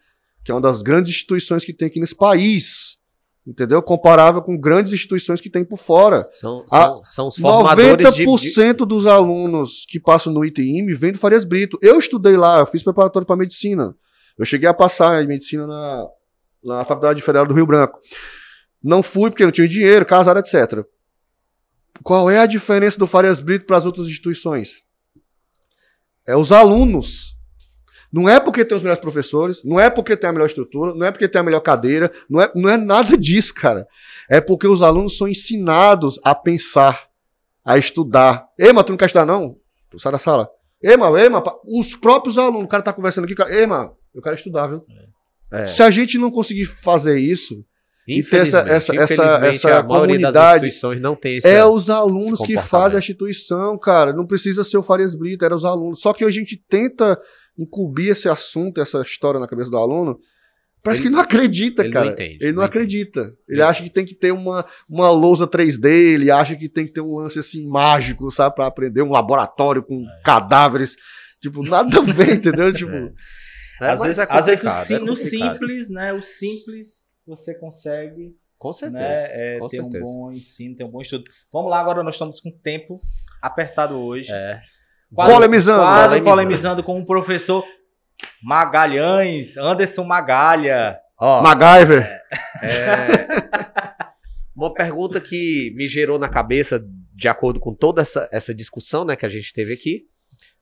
Que 0.45 0.53
é 0.53 0.55
uma 0.55 0.61
das 0.61 0.83
grandes 0.83 1.11
instituições 1.11 1.65
que 1.65 1.73
tem 1.73 1.89
aqui 1.89 1.99
nesse 1.99 2.15
país. 2.15 2.97
Entendeu? 3.45 3.83
Comparável 3.83 4.41
com 4.41 4.57
grandes 4.57 4.93
instituições 4.93 5.41
que 5.41 5.51
tem 5.51 5.65
por 5.65 5.79
fora. 5.79 6.31
São, 6.33 6.65
são, 6.69 7.05
são 7.05 7.27
os 7.27 7.39
formadores 7.39 8.15
de, 8.15 8.25
90% 8.25 8.87
dos 8.87 9.05
alunos 9.05 9.85
que 9.89 9.99
passam 9.99 10.33
no 10.33 10.45
ITIM 10.45 10.87
vêm 10.95 11.11
do 11.11 11.19
Farias 11.19 11.45
Brito. 11.45 11.77
Eu 11.83 11.99
estudei 11.99 12.37
lá, 12.37 12.61
eu 12.61 12.67
fiz 12.67 12.85
preparatório 12.85 13.27
para 13.27 13.35
medicina. 13.35 13.97
Eu 14.39 14.45
cheguei 14.45 14.69
a 14.69 14.73
passar 14.75 15.25
em 15.25 15.27
medicina 15.27 15.67
na, 15.67 16.07
na 16.65 16.85
Faculdade 16.85 17.23
Federal 17.23 17.47
do 17.47 17.55
Rio 17.55 17.67
Branco. 17.67 17.99
Não 18.83 19.03
fui 19.03 19.31
porque 19.31 19.45
não 19.45 19.53
tinha 19.53 19.69
dinheiro, 19.69 20.07
casado, 20.07 20.39
etc. 20.39 20.85
Qual 22.03 22.31
é 22.31 22.39
a 22.39 22.47
diferença 22.47 22.99
do 22.99 23.07
Farias 23.07 23.41
Brito 23.41 23.67
para 23.67 23.77
as 23.77 23.87
outras 23.87 24.07
instituições? 24.07 24.83
É 26.27 26.37
os 26.37 26.53
alunos. 26.53 27.37
Não 28.13 28.29
é 28.29 28.41
porque 28.41 28.65
tem 28.65 28.77
os 28.77 28.83
melhores 28.83 29.01
professores, 29.01 29.63
não 29.63 29.79
é 29.79 29.89
porque 29.89 30.17
tem 30.17 30.29
a 30.29 30.33
melhor 30.33 30.47
estrutura, 30.47 30.95
não 30.95 31.07
é 31.07 31.13
porque 31.13 31.29
tem 31.29 31.41
a 31.41 31.45
melhor 31.45 31.61
cadeira, 31.61 32.11
não 32.29 32.41
é, 32.41 32.51
não 32.55 32.69
é 32.69 32.77
nada 32.77 33.17
disso, 33.17 33.55
cara. 33.55 33.87
É 34.29 34.41
porque 34.41 34.67
os 34.67 34.83
alunos 34.83 35.17
são 35.17 35.29
ensinados 35.29 36.19
a 36.25 36.35
pensar, 36.35 37.09
a 37.65 37.79
estudar. 37.79 38.49
Ei, 38.59 38.73
mas 38.73 38.85
tu 38.85 38.91
não 38.91 38.97
quer 38.97 39.07
estudar, 39.07 39.27
não? 39.27 39.57
Tu 39.91 39.99
sai 40.01 40.11
da 40.11 40.19
sala. 40.19 40.51
Ei, 40.83 40.97
mas, 40.97 41.15
ei, 41.17 41.29
os 41.67 41.95
próprios 41.95 42.37
alunos, 42.39 42.65
o 42.65 42.69
cara 42.69 42.83
tá 42.83 42.93
conversando 42.93 43.25
aqui, 43.25 43.35
ei, 43.53 43.67
mas, 43.67 43.91
eu 44.15 44.23
quero 44.23 44.35
estudar, 44.35 44.67
viu? 44.67 44.85
É. 44.89 45.20
Se 45.67 45.83
a 45.83 45.91
gente 45.91 46.17
não 46.19 46.31
conseguir 46.31 46.65
fazer 46.67 47.19
isso, 47.19 47.65
e 48.09 48.23
ter 48.23 48.39
essa- 48.39 48.61
essa- 48.61 48.95
essa- 48.97 49.41
essa 49.47 49.83
comunidade 49.85 50.71
não 51.01 51.15
tem 51.15 51.37
esse. 51.37 51.47
é 51.47 51.65
os 51.65 51.89
alunos 51.91 52.41
que 52.41 52.57
fazem 52.59 52.97
a 52.97 52.99
instituição, 52.99 53.79
cara. 53.79 54.13
Não 54.13 54.27
precisa 54.27 54.65
ser 54.65 54.79
o 54.79 54.83
Farias 54.83 55.15
Brito, 55.15 55.45
era 55.45 55.55
os 55.55 55.65
alunos. 55.65 56.01
Só 56.01 56.13
que 56.13 56.25
a 56.25 56.31
gente 56.31 56.57
tenta 56.69 57.19
incubir 57.59 58.09
esse 58.11 58.29
assunto, 58.29 58.81
essa 58.81 59.01
história 59.03 59.39
na 59.39 59.47
cabeça 59.47 59.71
do 59.71 59.77
aluno. 59.77 60.19
Parece 60.83 61.03
Ele- 61.03 61.11
que 61.11 61.15
não 61.15 61.21
acredita, 61.21 61.83
ele 61.83 61.89
não 61.91 61.93
cara. 62.01 62.11
entende, 62.13 62.39
ele 62.41 62.53
não 62.53 62.57
não 62.61 62.63
acredita. 62.65 63.21
Ele 63.21 63.59
Ele- 63.59 63.63
acha 63.63 63.83
que 63.83 63.91
tem 63.91 64.05
que 64.05 64.15
ter 64.15 64.33
uma, 64.33 64.65
uma 64.89 65.11
lousa 65.11 65.47
3D, 65.47 66.15
ele 66.15 66.31
acha 66.31 66.57
que 66.57 66.71
tem 66.71 66.87
que 66.87 66.93
ter 66.93 67.03
um 67.03 67.17
lance 67.17 67.39
assim 67.39 67.69
mágico, 67.69 68.31
sabe, 68.33 68.55
Pra 68.55 68.67
aprender 68.67 69.03
um 69.03 69.11
laboratório 69.13 69.83
com 69.83 70.03
É. 70.03 70.23
cadáveres. 70.25 70.97
Tipo, 71.41 71.63
nada 71.63 71.99
a 71.99 72.03
ver, 72.03 72.35
entendeu? 72.41 72.73
Tipo, 72.73 72.93
É, 72.93 73.13
às 73.89 74.01
mas 74.01 74.03
vezes, 74.03 74.19
é 74.19 74.27
às 74.31 74.47
vezes 74.47 74.73
sim- 74.73 74.95
é 74.95 74.99
no 74.99 75.17
simples, 75.17 75.91
né? 75.91 76.13
O 76.13 76.21
simples 76.21 77.11
você 77.27 77.55
consegue 77.59 78.37
Com 78.59 78.73
certeza. 78.73 79.03
né, 79.03 79.57
é, 79.57 79.59
com 79.59 79.69
ter 79.69 79.77
certeza. 79.81 80.05
um 80.05 80.07
bom 80.15 80.33
ensino, 80.33 80.77
ter 80.77 80.85
um 80.85 80.91
bom 80.91 81.01
estudo. 81.01 81.25
Vamos 81.53 81.71
lá, 81.71 81.81
agora 81.81 82.03
nós 82.03 82.15
estamos 82.15 82.41
com 82.41 82.51
tempo 82.51 83.01
apertado 83.41 83.95
hoje. 83.97 84.31
É. 84.33 84.61
Quadro- 85.15 85.35
Polemizando. 85.35 85.81
quadro 85.83 86.03
Polemizando. 86.09 86.25
polemizando 86.31 86.83
com 86.83 87.01
o 87.01 87.05
professor 87.05 87.65
Magalhães, 88.43 89.57
Anderson 89.57 90.05
Magalha. 90.05 90.99
Ó, 91.19 91.43
MacGyver. 91.43 92.03
é, 92.63 93.27
uma 94.57 94.73
pergunta 94.73 95.21
que 95.21 95.73
me 95.77 95.87
gerou 95.87 96.19
na 96.19 96.29
cabeça, 96.29 96.83
de 97.15 97.29
acordo 97.29 97.61
com 97.61 97.75
toda 97.75 98.01
essa, 98.01 98.29
essa 98.33 98.55
discussão 98.55 99.05
né, 99.05 99.17
que 99.17 99.27
a 99.27 99.29
gente 99.29 99.53
teve 99.53 99.75
aqui. 99.75 100.05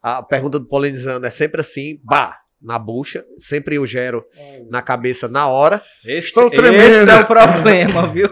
A 0.03 0.23
pergunta 0.23 0.59
do 0.59 0.67
Polemizando 0.67 1.25
é 1.27 1.31
sempre 1.31 1.61
assim, 1.61 2.01
bah, 2.03 2.37
na 2.61 2.79
bucha. 2.79 3.25
Sempre 3.37 3.77
eu 3.77 3.87
gero 3.87 4.25
na 4.69 4.83
cabeça 4.83 5.29
na 5.29 5.47
hora. 5.49 5.83
Esse, 6.05 6.29
Estou 6.29 6.51
tremendo. 6.51 6.83
esse 6.83 7.11
é 7.11 7.21
o 7.21 7.27
problema, 7.27 8.07
viu? 8.13 8.29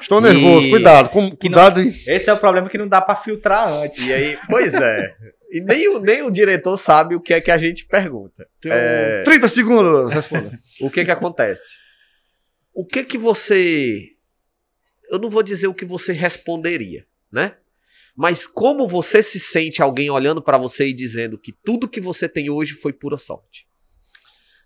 Estou 0.00 0.20
nervoso, 0.20 0.66
E- 0.66 0.70
cuidado. 0.70 1.08
Com, 1.10 1.30
cuidado 1.30 1.80
aí. 1.80 1.94
Esse 2.06 2.30
é 2.30 2.32
o 2.32 2.38
problema 2.38 2.68
que 2.68 2.78
não 2.78 2.88
dá 2.88 3.00
pra 3.00 3.16
filtrar 3.16 3.68
antes. 3.68 4.06
E 4.06 4.12
aí, 4.12 4.38
pois 4.48 4.74
é. 4.74 5.14
E 5.50 5.60
nem 5.60 5.88
o, 5.88 6.00
nem 6.00 6.22
o 6.22 6.30
diretor 6.30 6.76
sabe 6.76 7.14
o 7.14 7.20
que 7.20 7.32
é 7.32 7.40
que 7.40 7.50
a 7.50 7.58
gente 7.58 7.86
pergunta. 7.86 8.46
Tem 8.60 8.70
É. 8.72 9.22
30 9.24 9.48
segundos, 9.48 10.12
responda. 10.12 10.58
O 10.80 10.90
que 10.90 11.04
que 11.04 11.10
acontece? 11.10 11.74
O 12.74 12.84
que 12.84 13.04
que 13.04 13.16
você. 13.16 14.02
Eu 15.10 15.18
não 15.20 15.30
vou 15.30 15.42
dizer 15.42 15.66
o 15.68 15.74
que 15.74 15.84
você 15.84 16.12
responderia, 16.12 17.04
né? 17.32 17.52
Mas 18.16 18.46
como 18.46 18.88
você 18.88 19.22
se 19.22 19.38
sente 19.38 19.82
alguém 19.82 20.08
olhando 20.10 20.40
pra 20.40 20.56
você 20.56 20.88
e 20.88 20.94
dizendo 20.94 21.36
que 21.36 21.52
tudo 21.52 21.88
que 21.88 22.00
você 22.00 22.26
tem 22.28 22.48
hoje 22.48 22.72
foi 22.72 22.92
pura 22.92 23.18
sorte? 23.18 23.68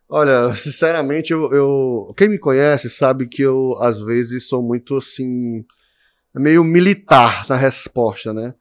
Olha, 0.08 0.54
sinceramente, 0.54 1.32
eu, 1.32 1.52
eu- 1.52 2.14
quem 2.16 2.28
me 2.28 2.38
conhece 2.38 2.88
sabe 2.88 3.26
que 3.26 3.42
eu, 3.42 3.76
às 3.80 4.00
vezes, 4.00 4.46
sou 4.48 4.62
muito 4.62 4.96
assim, 4.96 5.64
meio 6.34 6.62
militar 6.64 7.46
na 7.48 7.56
resposta, 7.56 8.32
né? 8.32 8.54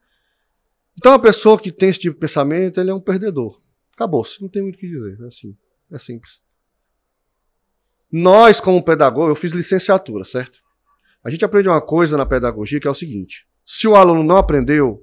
Então, 0.98 1.14
a 1.14 1.18
pessoa 1.18 1.58
que 1.58 1.72
tem 1.72 1.88
esse 1.88 2.00
tipo 2.00 2.14
de 2.14 2.20
pensamento, 2.20 2.80
ele 2.80 2.90
é 2.90 2.94
um 2.94 3.00
perdedor. 3.00 3.60
Acabou-se, 3.94 4.40
não 4.42 4.48
tem 4.48 4.62
muito 4.62 4.74
o 4.76 4.78
que 4.78 4.88
dizer, 4.88 5.18
é 5.22 5.26
assim, 5.26 5.56
é 5.90 5.98
simples. 5.98 6.40
Nós, 8.10 8.60
como 8.60 8.84
pedagogo, 8.84 9.30
eu 9.30 9.36
fiz 9.36 9.52
licenciatura, 9.52 10.24
certo? 10.24 10.60
A 11.22 11.30
gente 11.30 11.44
aprende 11.44 11.68
uma 11.68 11.80
coisa 11.80 12.16
na 12.16 12.26
pedagogia 12.26 12.80
que 12.80 12.88
é 12.88 12.90
o 12.90 12.94
seguinte: 12.94 13.46
se 13.64 13.86
o 13.86 13.94
aluno 13.94 14.22
não 14.22 14.36
aprendeu, 14.36 15.02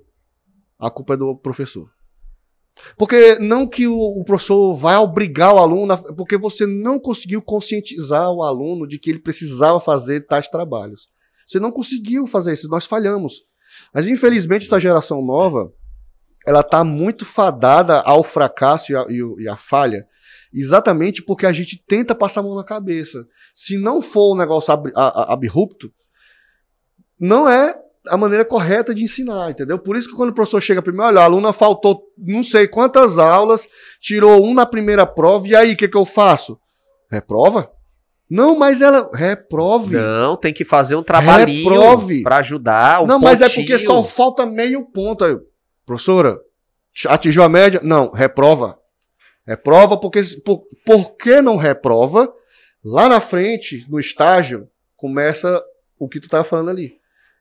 a 0.79 0.89
culpa 0.89 1.13
é 1.13 1.17
do 1.17 1.35
professor. 1.35 1.89
Porque 2.97 3.39
não 3.39 3.67
que 3.67 3.87
o, 3.87 4.23
professor 4.23 4.75
vai 4.75 4.97
obrigar 4.97 5.53
o 5.53 5.57
aluno, 5.57 5.97
porque 6.15 6.37
você 6.37 6.65
não 6.65 6.99
conseguiu 6.99 7.41
conscientizar 7.41 8.29
o 8.31 8.43
aluno 8.43 8.87
de 8.87 8.99
que 8.99 9.09
ele 9.09 9.19
precisava 9.19 9.79
fazer 9.79 10.27
tais 10.27 10.47
trabalhos. 10.47 11.09
Você 11.45 11.59
não 11.59 11.71
conseguiu 11.71 12.27
fazer 12.27 12.53
isso, 12.53 12.69
nós 12.69 12.85
falhamos. 12.85 13.43
Mas 13.93 14.07
infelizmente 14.07 14.65
essa 14.65 14.79
geração 14.79 15.23
nova, 15.23 15.71
ela 16.45 16.63
tá 16.63 16.83
muito 16.83 17.25
fadada 17.25 17.99
ao 18.01 18.23
fracasso 18.23 18.91
e 18.91 19.47
a, 19.47 19.53
a 19.53 19.57
falha, 19.57 20.05
exatamente 20.53 21.23
porque 21.23 21.45
a 21.45 21.53
gente 21.53 21.83
tenta 21.87 22.15
passar 22.15 22.41
a 22.41 22.43
mão 22.43 22.55
na 22.55 22.63
cabeça. 22.63 23.25
Se 23.53 23.77
não 23.77 24.01
for 24.01 24.33
um 24.33 24.37
negócio 24.37 24.71
ab, 24.73 24.91
a- 24.95 25.33
abrupto, 25.33 25.91
não 27.19 27.49
é 27.49 27.75
a 28.09 28.17
maneira 28.17 28.45
correta 28.45 28.93
de 28.93 29.03
ensinar, 29.03 29.51
entendeu? 29.51 29.77
Por 29.79 29.95
isso 29.95 30.09
que 30.09 30.15
quando 30.15 30.29
o 30.29 30.33
professor 30.33 30.61
chega 30.61 30.81
primeiro, 30.81 31.07
olha, 31.07 31.21
a 31.21 31.23
aluna 31.23 31.53
faltou 31.53 32.03
não 32.17 32.43
sei 32.43 32.67
quantas 32.67 33.17
aulas, 33.17 33.67
tirou 33.99 34.43
um 34.43 34.53
na 34.53 34.65
primeira 34.65 35.05
prova, 35.05 35.47
e 35.47 35.55
aí, 35.55 35.73
o 35.73 35.77
que, 35.77 35.87
que 35.87 35.97
eu 35.97 36.05
faço? 36.05 36.59
Reprova? 37.09 37.71
Não, 38.29 38.57
mas 38.57 38.81
ela. 38.81 39.09
Reprove. 39.13 39.95
Não, 39.95 40.35
tem 40.35 40.53
que 40.53 40.65
fazer 40.65 40.95
um 40.95 41.03
trabalhinho 41.03 41.69
Reprove. 41.69 42.23
pra 42.23 42.37
ajudar 42.37 43.01
o 43.03 43.07
Não, 43.07 43.19
mas 43.19 43.41
é 43.41 43.47
pontinho. 43.47 43.65
porque 43.65 43.79
só 43.79 44.03
falta 44.03 44.45
meio 44.45 44.85
ponto. 44.85 45.23
Aí, 45.23 45.37
professora, 45.85 46.37
atingiu 47.07 47.43
a 47.43 47.49
média? 47.49 47.79
Não, 47.83 48.11
reprova. 48.11 48.77
Reprova 49.47 49.97
porque. 49.97 50.21
Por, 50.43 50.63
por 50.85 51.15
que 51.15 51.41
não 51.41 51.55
reprova? 51.55 52.29
Lá 52.83 53.07
na 53.07 53.21
frente, 53.21 53.85
no 53.89 53.97
estágio, 53.99 54.67
começa 54.97 55.63
o 55.97 56.09
que 56.09 56.19
tu 56.19 56.27
tava 56.27 56.43
falando 56.43 56.69
ali. 56.69 56.96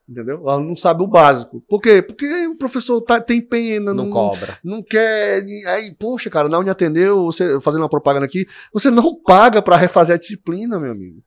Entendeu? 0.08 0.38
Ela 0.48 0.60
não 0.60 0.76
sabe 0.76 1.02
o 1.02 1.06
básico. 1.08 1.60
Por 1.68 1.80
quê? 1.80 2.00
Porque 2.00 2.46
o 2.46 2.56
professor 2.56 3.00
tá- 3.00 3.20
tem 3.20 3.40
pena, 3.40 3.92
Não 3.92 4.04
não, 4.04 4.10
cobra. 4.12 4.56
não 4.62 4.80
quer. 4.80 5.44
Aí, 5.66 5.92
poxa, 5.98 6.30
cara, 6.30 6.48
na 6.48 6.58
Uni 6.60 6.70
atendeu, 6.70 7.24
você 7.24 7.60
fazendo 7.60 7.82
uma 7.82 7.88
propaganda 7.88 8.24
aqui, 8.24 8.46
você 8.72 8.88
não 8.88 9.20
paga 9.20 9.60
pra 9.60 9.76
refazer 9.76 10.14
a 10.14 10.18
disciplina, 10.18 10.78
meu 10.78 10.92
amigo. 10.92 11.20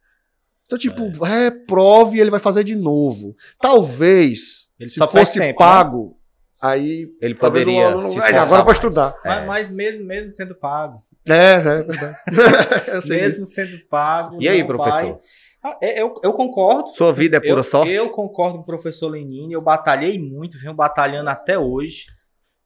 Então, 0.65 0.79
tipo, 0.79 1.09
reprove 1.23 2.17
e 2.17 2.21
ele 2.21 2.29
vai 2.29 2.39
fazer 2.39 2.63
de 2.63 2.75
novo. 2.75 3.35
Talvez, 3.59 4.69
Ele 4.79 4.89
se 4.89 5.05
fosse 5.07 5.39
tempo, 5.39 5.57
pago, 5.57 6.17
aí 6.61 7.07
Ele 7.21 7.35
poderia 7.35 7.87
aluno, 7.87 8.03
se 8.03 8.13
"Ei, 8.13 8.17
esforçar 8.19 8.41
agora 8.43 8.63
pra 8.63 8.65
mais. 8.65 8.77
estudar. 8.77 9.15
Mas, 9.25 9.45
mas 9.45 9.69
mesmo, 9.69 10.05
mesmo 10.05 10.31
sendo 10.31 10.55
pago. 10.55 11.03
É, 11.27 11.55
é 11.55 11.59
verdade. 11.83 12.17
Mesmo 13.09 13.45
sendo 13.45 13.77
pago. 13.89 14.37
E 14.41 14.47
aí, 14.47 14.63
professor? 14.63 14.91
vai- 15.01 15.17
Ah, 15.63 15.77
é, 15.81 16.01
eu, 16.01 16.13
eu 16.23 16.33
concordo. 16.33 16.89
Sua 16.91 17.11
vida 17.11 17.37
é 17.37 17.39
pura 17.39 17.59
eu, 17.59 17.63
sorte? 17.63 17.93
Eu 17.93 18.09
concordo 18.09 18.57
com 18.57 18.63
o 18.63 18.65
professor 18.65 19.09
Lenine, 19.09 19.53
eu 19.53 19.61
batalhei 19.61 20.17
muito, 20.17 20.57
venho 20.57 20.73
batalhando 20.73 21.29
até 21.29 21.57
hoje, 21.57 22.05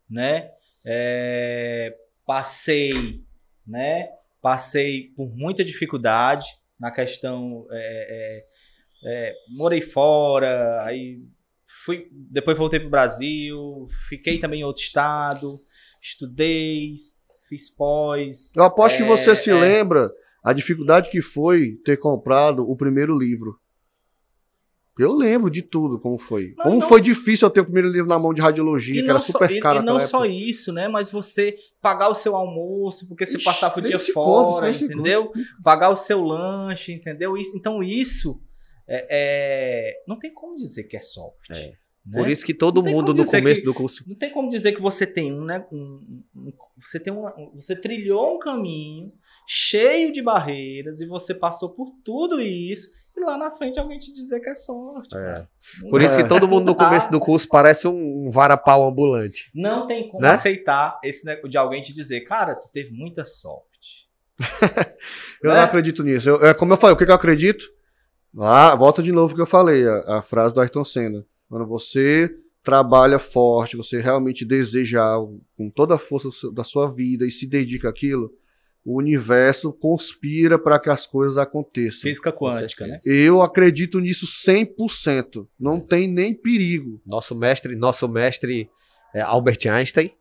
né? 0.10 0.52
É, 0.86 1.96
passei, 2.26 3.24
né? 3.66 4.10
Passei 4.42 5.12
por 5.16 5.36
muita 5.36 5.64
dificuldade 5.64 6.46
na 6.80 6.92
questão. 6.92 7.66
é, 7.72 8.44
é, 8.46 8.54
é, 9.06 9.36
morei 9.50 9.82
fora, 9.82 10.82
aí 10.84 11.22
fui, 11.84 12.08
depois 12.12 12.58
voltei 12.58 12.80
para 12.80 12.88
o 12.88 12.92
Brasil, 12.92 13.88
fiquei 14.08 14.40
também 14.40 14.62
em 14.62 14.64
outro 14.64 14.84
estado, 14.84 15.60
estudei, 16.02 16.96
fiz 17.50 17.70
pós. 17.70 18.52
Eu 18.56 18.64
aposto 18.64 18.98
que 18.98 19.04
você 19.04 19.36
se 19.36 19.50
é. 19.50 19.54
lembra 19.54 20.12
a 20.44 20.52
dificuldade 20.54 21.10
que 21.10 21.22
foi 21.22 21.78
ter 21.86 21.98
comprado 21.98 22.70
o 22.70 22.76
primeiro 22.76 23.18
livro. 23.18 23.58
Eu 25.00 25.12
lembro 25.12 25.50
de 25.50 25.64
tudo, 25.64 26.00
como 26.00 26.20
foi. 26.20 26.54
Não, 26.56 26.66
como 26.66 26.80
não. 26.82 26.88
foi 26.88 27.02
difícil 27.02 27.48
eu 27.48 27.52
ter 27.52 27.62
o 27.62 27.66
primeiro 27.66 27.90
livro 27.90 28.08
na 28.08 28.20
mão 28.20 28.32
de 28.32 28.42
radiologia, 28.42 29.02
que 29.02 29.10
era 29.10 29.20
super 29.20 29.48
só, 29.50 29.54
e- 29.56 29.60
caro 29.60 29.80
e, 29.80 29.82
não 29.82 29.94
naquela 29.94 30.08
só 30.08 30.26
época. 30.26 30.40
isso, 30.40 30.72
né? 30.72 30.88
Mas 30.88 31.10
você 31.10 31.56
pagar 31.82 32.10
o 32.10 32.16
seu 32.16 32.36
almoço, 32.36 33.08
porque 33.08 33.26
você 33.26 33.38
Ixi, 33.38 33.44
passava 33.46 33.80
o 33.80 33.82
dia 33.82 33.98
fora, 33.98 34.72
se 34.72 34.84
entendeu? 34.84 35.32
Pagar 35.64 35.90
o 35.90 35.96
seu 35.96 36.22
lanche, 36.24 36.94
entendeu? 36.94 37.36
Então 37.56 37.82
isso 37.82 38.40
é, 38.88 39.08
é- 39.10 40.04
não 40.08 40.20
tem 40.20 40.32
como 40.32 40.56
dizer 40.56 40.84
que 40.84 40.96
é 40.96 41.02
sorte. 41.02 41.54
É. 41.54 41.74
né? 42.06 42.18
Por 42.20 42.30
isso 42.30 42.46
que 42.46 42.54
todo 42.54 42.84
mundo 42.84 43.14
no 43.14 43.26
começo 43.26 43.62
que- 43.62 43.66
do 43.66 43.74
curso. 43.74 44.04
Não 44.08 44.16
tem 44.16 44.32
como 44.32 44.50
dizer 44.50 44.74
que 44.74 44.82
você 44.82 45.06
tem 45.08 45.32
um, 45.34 45.44
né? 45.46 45.66
um- 45.72 46.22
um- 46.36 46.54
você 46.78 47.00
tem 47.00 47.12
um- 47.14 47.52
você 47.56 47.76
trilhou 47.76 48.36
um 48.36 48.40
caminho 48.40 49.12
cheio 49.48 50.12
de 50.12 50.22
barreiras 50.22 51.00
e 51.02 51.06
você 51.08 51.34
passou 51.34 51.70
por 51.70 51.90
tudo 52.04 52.42
isso 52.42 52.90
e 53.16 53.20
lá 53.22 53.38
na 53.38 53.52
frente 53.52 53.80
alguém 53.80 54.00
te 54.00 54.12
dizer 54.14 54.40
que 54.42 54.50
é 54.50 54.56
sorte. 54.56 55.16
É. 55.16 55.34
Por 55.90 56.02
isso 56.02 56.18
que 56.18 56.28
todo 56.28 56.48
mundo 56.48 56.66
no 56.66 56.76
começo 56.76 57.12
do 57.12 57.20
curso 57.20 57.48
parece 57.48 57.88
um, 57.88 58.30
varapau 58.32 58.88
ambulante. 58.88 59.50
Não 59.54 59.86
tem 59.88 60.08
como 60.10 60.22
Né? 60.24 60.32
aceitar 60.32 61.00
esse 61.04 61.26
negócio 61.26 61.50
de 61.50 61.58
alguém 61.58 61.82
te 61.82 61.94
dizer, 61.94 62.22
cara, 62.22 62.56
tu 62.56 62.68
teve 62.72 62.92
muita 62.92 63.24
sorte. 63.24 64.10
Eu 65.44 65.50
Né? 65.52 65.58
não 65.58 65.64
acredito 65.64 66.04
nisso. 66.04 66.28
Eu- 66.30 66.46
é 66.46 66.54
como 66.54 66.74
eu 66.74 66.78
falei, 66.78 66.96
o 66.96 66.98
que, 66.98 67.06
que 67.06 67.12
eu 67.12 67.16
acredito? 67.16 67.66
Lá, 68.34 68.74
volta 68.76 69.04
de 69.04 69.12
novo 69.12 69.34
o 69.34 69.36
que 69.36 69.42
eu 69.42 69.46
falei, 69.46 69.88
a, 69.88 70.18
a 70.18 70.22
frase 70.22 70.54
do 70.54 70.60
Ayrton 70.60 70.84
Senna. 70.84 71.24
Quando 71.54 71.68
você 71.68 72.36
trabalha 72.64 73.20
forte, 73.20 73.78
você 73.78 74.02
realmente 74.02 74.44
deseja 74.44 75.04
algo 75.04 75.40
com 75.56 75.70
toda 75.70 75.94
a 75.94 76.00
força 76.00 76.30
da 76.52 76.64
sua 76.64 76.88
vida 76.92 77.28
e 77.28 77.32
se 77.32 77.46
dedica 77.46 77.90
àquilo, 77.90 78.34
o 78.84 78.98
universo 78.98 79.72
conspira 79.72 80.58
para 80.58 80.80
que 80.80 80.90
as 80.90 81.06
coisas 81.06 81.38
aconteçam. 81.38 82.02
Física 82.02 82.32
quântica, 82.32 82.88
né? 82.88 82.98
Eu 83.06 83.44
acredito 83.44 84.00
nisso 84.00 84.26
100%. 84.26 85.48
Não 85.60 85.80
tem 85.80 86.08
nem 86.08 86.34
perigo. 86.34 87.00
Nosso 87.06 87.36
mestre, 87.36 87.76
nosso 87.76 88.10
mestre 88.10 88.68
é, 89.14 89.22
Albert 89.22 89.60
Einstein, 89.72 90.12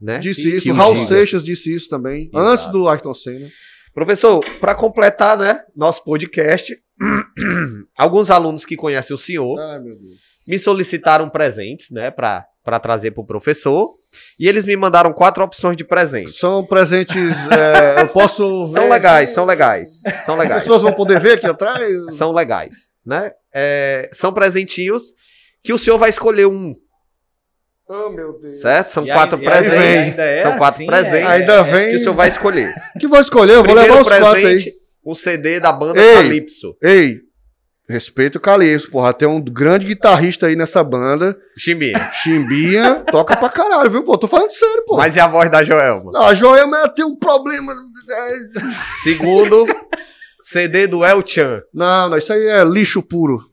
né? 0.00 0.18
Disse 0.18 0.42
Que- 0.42 0.56
isso. 0.56 0.72
Raul. 0.72 0.96
Seixas 0.96 1.44
disse 1.44 1.72
isso 1.72 1.88
também. 1.88 2.22
Exato. 2.34 2.38
Antes 2.38 2.66
do 2.66 2.88
Ayrton 2.88 3.14
Senna. 3.14 3.48
Professor, 3.94 4.44
para 4.58 4.74
completar, 4.74 5.38
né, 5.38 5.62
nosso 5.76 6.02
podcast, 6.02 6.76
alguns 7.96 8.28
alunos 8.28 8.64
que 8.64 8.76
conhecem 8.76 9.14
o 9.14 9.18
senhor 9.18 9.56
Ai, 9.58 9.78
meu 9.80 9.96
Deus. 9.96 10.29
Me 10.46 10.58
solicitaram 10.58 11.28
presentes, 11.28 11.90
né, 11.90 12.10
para 12.10 12.44
para 12.62 12.78
trazer 12.78 13.10
para 13.12 13.22
o 13.22 13.26
professor, 13.26 13.94
e 14.38 14.46
eles 14.46 14.66
me 14.66 14.76
mandaram 14.76 15.14
quatro 15.14 15.42
opções 15.42 15.76
de 15.78 15.82
presente. 15.82 16.30
São 16.32 16.64
presentes. 16.64 17.16
é, 17.50 18.02
eu 18.02 18.08
posso. 18.08 18.42
São 18.68 18.82
ver 18.84 18.90
legais, 18.90 19.28
aqui? 19.30 19.34
são 19.34 19.44
legais, 19.46 19.90
são 20.26 20.34
As 20.34 20.40
legais, 20.42 20.62
pessoas 20.62 20.82
vão 20.82 20.92
poder 20.92 21.18
ver 21.20 21.32
aqui 21.38 21.46
atrás? 21.46 22.16
são 22.16 22.32
legais, 22.32 22.76
né? 23.04 23.32
É, 23.52 24.10
são 24.12 24.30
presentinhos 24.32 25.04
que 25.64 25.72
o 25.72 25.78
senhor 25.78 25.96
vai 25.98 26.10
escolher 26.10 26.46
um, 26.46 26.74
Oh, 27.88 28.08
meu 28.10 28.38
Deus. 28.38 28.60
certo? 28.60 28.90
São 28.90 29.04
E 29.04 29.10
quatro 29.10 29.36
aí 29.36 29.42
presentes, 29.44 30.10
ainda 30.10 30.22
é 30.24 30.42
são 30.42 30.58
quatro 30.58 30.76
assim, 30.76 30.86
presentes 30.86 31.16
é- 31.28 31.32
Ainda 31.32 31.62
vem. 31.64 31.90
que 31.90 31.96
o 31.96 31.98
senhor 32.00 32.14
vai 32.14 32.28
escolher. 32.28 32.74
Que 33.00 33.08
vou 33.08 33.18
escolher? 33.18 33.52
Eu 33.54 33.64
vou 33.64 33.74
Primeiro 33.74 33.88
levar 33.88 34.00
os 34.02 34.06
quatro 34.08 34.40
presente, 34.42 34.68
aí. 34.68 34.74
um 35.04 35.14
CD 35.14 35.58
da 35.58 35.72
banda 35.72 36.00
Ei. 36.00 36.14
Calypso. 36.14 36.76
Ei, 36.82 37.18
respeito 37.90 38.36
o 38.36 38.40
Calypso, 38.40 38.90
porra. 38.90 39.12
Tem 39.12 39.26
um 39.28 39.40
grande 39.40 39.86
guitarrista 39.86 40.46
aí 40.46 40.56
nessa 40.56 40.82
banda. 40.82 41.36
Chimbinha. 41.56 42.10
Chimbinha, 42.12 43.02
toca 43.10 43.36
pra 43.36 43.48
caralho, 43.48 43.90
viu, 43.90 44.02
pô? 44.02 44.16
Tô 44.16 44.26
falando 44.28 44.50
sério, 44.50 44.84
pô. 44.86 44.96
Mas 44.96 45.16
e 45.16 45.20
a 45.20 45.26
voz 45.28 45.50
da 45.50 45.62
Joelma? 45.64 46.10
A 46.16 46.34
Joelma 46.34 46.88
tem 46.88 47.04
um 47.04 47.16
problema. 47.16 47.72
é, 47.72 48.32
Segundo, 49.02 49.66
CD 50.40 50.86
do 50.86 51.04
El 51.04 51.22
Chan. 51.26 51.62
Não, 51.72 52.08
não, 52.10 52.18
isso 52.18 52.32
aí 52.32 52.46
é 52.48 52.64
lixo 52.64 53.02
puro. 53.02 53.50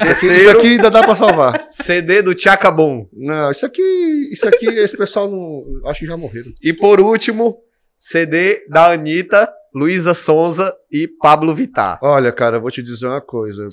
Isso 0.00 0.06
aqui, 0.06 0.12
isso 0.12 0.26
Terceiro, 0.28 0.58
aqui 0.58 0.66
ainda 0.68 0.90
dá 0.90 1.02
pra 1.02 1.16
salvar. 1.16 1.66
CD 1.70 2.22
do 2.22 2.38
Chacabum. 2.38 3.08
Não, 3.12 3.50
isso 3.50 3.66
aqui, 3.66 3.82
isso 4.32 4.46
aqui, 4.46 4.66
esse 4.66 4.96
pessoal 4.96 5.28
não. 5.28 5.64
Acho 5.90 6.00
que 6.00 6.06
já 6.06 6.16
morreram. 6.16 6.52
E 6.62 6.72
por 6.72 7.00
último, 7.00 7.58
CD 7.96 8.64
da 8.68 8.92
Anitta, 8.92 9.52
Luísa 9.74 10.14
Sonza 10.14 10.74
e 10.90 11.06
Pablo 11.06 11.54
Vittar. 11.54 11.98
Olha, 12.02 12.32
cara, 12.32 12.56
eu 12.56 12.60
vou 12.60 12.70
te 12.70 12.82
dizer 12.82 13.06
uma 13.06 13.20
coisa. 13.20 13.68